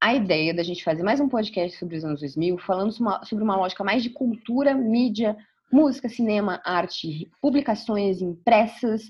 [0.00, 3.56] a ideia da gente fazer mais um podcast sobre os anos 2000, falando sobre uma
[3.56, 5.36] lógica mais de cultura, mídia,
[5.70, 9.08] música, cinema, arte, publicações impressas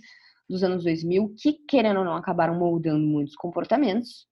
[0.48, 4.26] dos anos 2000, que, querendo ou não, acabaram moldando muitos comportamentos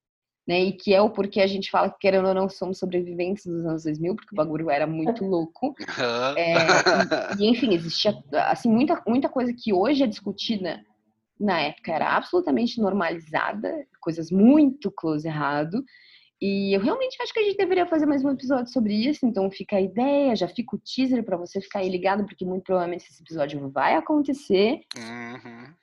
[0.47, 0.61] né?
[0.65, 3.65] E que é o porquê a gente fala que, querendo ou não, somos sobreviventes dos
[3.65, 5.75] anos 2000, porque o bagulho era muito louco.
[6.37, 6.55] É,
[7.39, 10.81] e, e, enfim, existia, assim, muita, muita coisa que hoje é discutida
[11.39, 15.83] na época era absolutamente normalizada, coisas muito close errado.
[16.41, 19.51] E eu realmente acho que a gente deveria fazer mais um episódio sobre isso, então
[19.51, 23.07] fica a ideia, já fica o teaser para você ficar aí ligado, porque muito provavelmente
[23.07, 24.81] esse episódio vai acontecer.
[24.97, 25.75] Uhum.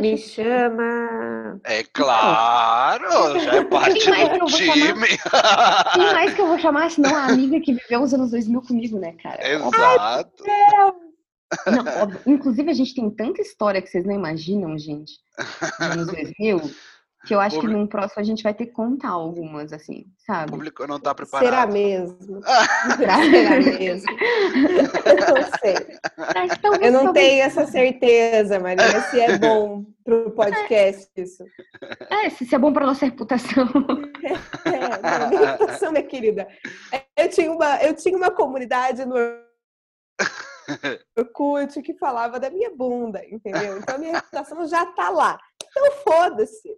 [0.00, 1.60] Me chama.
[1.64, 5.18] É claro, já é parte do time.
[5.94, 8.98] Quem mais que eu vou chamar, senão a amiga que viveu os anos 2000 comigo,
[8.98, 9.48] né, cara?
[9.48, 10.44] Exato.
[11.66, 12.20] Não, óbvio.
[12.26, 15.14] Inclusive, a gente tem tanta história que vocês não imaginam, gente,
[15.78, 16.70] dos anos 2000,
[17.26, 17.74] que eu acho Público.
[17.74, 20.50] que num próximo a gente vai ter que contar algumas, assim, sabe?
[20.50, 21.44] O público não tá preparado.
[21.46, 22.40] Será mesmo?
[22.96, 24.10] Será, mesmo?
[25.04, 26.86] eu não sei.
[26.86, 31.44] eu não tenho essa certeza, Maria, se é bom pro podcast isso.
[32.08, 33.68] É, se é bom pra nossa reputação.
[34.22, 36.46] É, é minha reputação, minha querida.
[37.16, 39.16] Eu tinha uma, eu tinha uma comunidade no
[41.18, 43.78] Orkut que falava da minha bunda, entendeu?
[43.78, 45.38] Então a minha reputação já tá lá.
[45.78, 46.68] Então foda-se.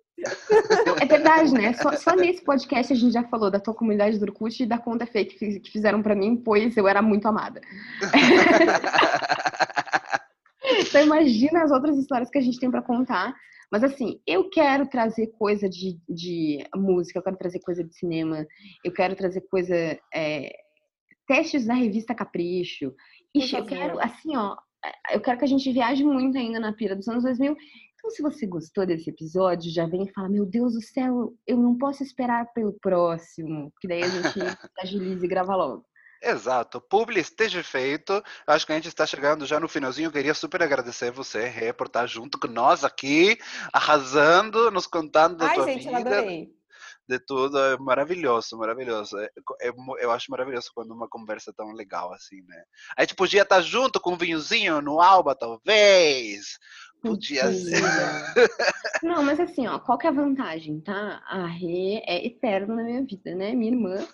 [1.00, 1.72] É verdade, né?
[1.72, 4.78] Só, só, nesse podcast a gente já falou da tua comunidade do Orkut e da
[4.78, 7.60] conta fake que fizeram para mim, pois eu era muito amada.
[10.80, 13.34] então imagina as outras histórias que a gente tem para contar.
[13.72, 18.46] Mas assim, eu quero trazer coisa de, de música, eu quero trazer coisa de cinema,
[18.84, 19.74] eu quero trazer coisa.
[20.12, 20.52] É,
[21.26, 22.92] testes da revista Capricho.
[23.32, 24.56] Ixi, eu quero, assim, ó,
[25.12, 27.56] eu quero que a gente viaje muito ainda na pira dos anos 2000
[28.00, 31.56] então, se você gostou desse episódio, já vem e fala: Meu Deus do céu, eu
[31.58, 34.38] não posso esperar pelo próximo, que daí a gente
[34.80, 35.84] agiliza e grava logo.
[36.22, 36.80] Exato.
[36.80, 38.22] Publi esteja feito.
[38.46, 40.08] Acho que a gente está chegando já no finalzinho.
[40.08, 43.38] Eu queria super agradecer você, Rê, por estar junto com nós aqui,
[43.72, 46.18] arrasando, nos contando da Ai, tua gente, eu vida.
[46.18, 46.59] adorei.
[47.10, 47.58] De tudo.
[47.58, 49.18] É maravilhoso, maravilhoso.
[49.18, 49.28] É,
[49.62, 52.62] é eu acho maravilhoso quando uma conversa é tão legal assim, né?
[52.96, 56.56] A gente podia estar junto com um vinhozinho no Alba, talvez.
[57.02, 57.82] Podia ser.
[59.02, 61.20] Não, mas assim, ó, qual que é a vantagem, tá?
[61.26, 63.54] A Rê é eterna na minha vida, né?
[63.54, 64.06] Minha irmã.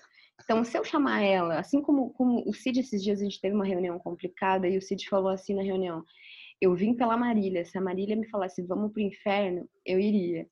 [0.43, 3.55] Então, se eu chamar ela, assim como, como o Cid, esses dias a gente teve
[3.55, 6.02] uma reunião complicada e o Cid falou assim na reunião:
[6.62, 7.66] eu vim pela Marília.
[7.66, 10.47] Se a Marília me falasse vamos pro inferno, eu iria.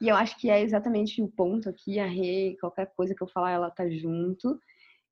[0.00, 1.98] E eu acho que é exatamente o ponto aqui.
[1.98, 4.58] A Rê, qualquer coisa que eu falar, ela tá junto.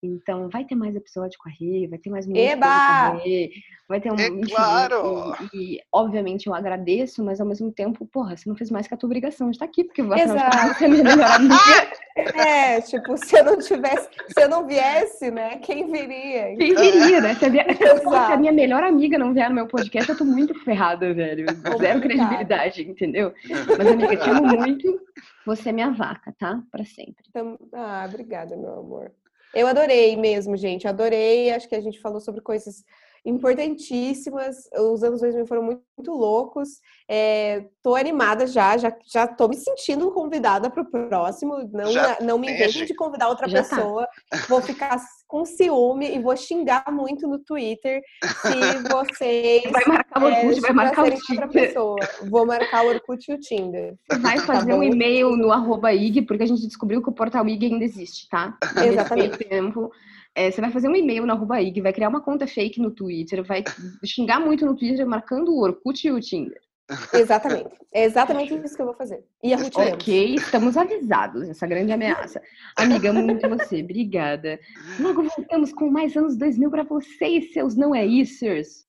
[0.02, 2.66] Então, vai ter mais episódio com a Rê, vai ter mais Eba!
[2.66, 3.50] com a Rê,
[3.88, 4.16] vai ter um.
[4.16, 5.34] É claro!
[5.52, 8.94] E, e, obviamente eu agradeço, mas ao mesmo tempo, porra, você não fez mais que
[8.94, 10.56] a tua obrigação de estar aqui, porque afinal de Exato.
[10.56, 11.56] contas, você é minha melhor amiga.
[12.18, 15.58] É, tipo, se eu não tivesse, se eu não viesse, né?
[15.58, 16.56] Quem viria?
[16.56, 17.34] Quem viria, né?
[17.34, 20.24] Se a, minha, se a minha melhor amiga não vier no meu podcast, eu tô
[20.24, 21.46] muito ferrada, velho.
[21.78, 23.32] Zero credibilidade, entendeu?
[23.76, 25.00] Mas, amiga, te amo muito.
[25.46, 26.60] Você é minha vaca, tá?
[26.70, 27.24] Pra sempre.
[27.28, 29.12] Então, ah, obrigada, meu amor.
[29.54, 30.86] Eu adorei mesmo, gente.
[30.86, 31.50] Adorei.
[31.50, 32.84] Acho que a gente falou sobre coisas
[33.24, 34.56] importantíssimas.
[34.76, 36.68] Os anos 2000 foram muito, muito loucos.
[37.08, 41.68] É, tô animada já, já, já tô me sentindo convidada para o próximo.
[41.72, 43.76] Não, Já não me inventem de convidar outra Já tá.
[43.76, 44.08] pessoa.
[44.48, 50.28] Vou ficar com ciúme e vou xingar muito no Twitter se vocês Vai marcar o
[50.28, 51.48] é, Orkut, vai marcar o Tinder.
[51.48, 51.98] pessoa.
[52.30, 53.94] Vou marcar o Orkut e o Tinder.
[54.20, 54.82] Vai fazer um bom?
[54.82, 58.56] e-mail no arroba IG, porque a gente descobriu que o portal IG ainda existe, tá?
[58.84, 59.38] Exatamente.
[59.38, 59.90] tempo,
[60.38, 62.92] é, você vai fazer um e-mail no arroba IG, vai criar uma conta fake no
[62.92, 63.64] Twitter, vai
[64.04, 66.60] xingar muito no Twitter, marcando o Orkut e o Tinder.
[67.12, 67.70] Exatamente.
[67.92, 69.24] É exatamente isso que eu vou fazer.
[69.42, 69.94] E a Ruth Lemos.
[69.94, 72.40] Ok, estamos avisados essa grande ameaça.
[72.76, 74.58] Amiga, amo muito você, obrigada.
[74.98, 78.86] Logo voltamos com mais anos 2000 pra vocês, seus não é isers.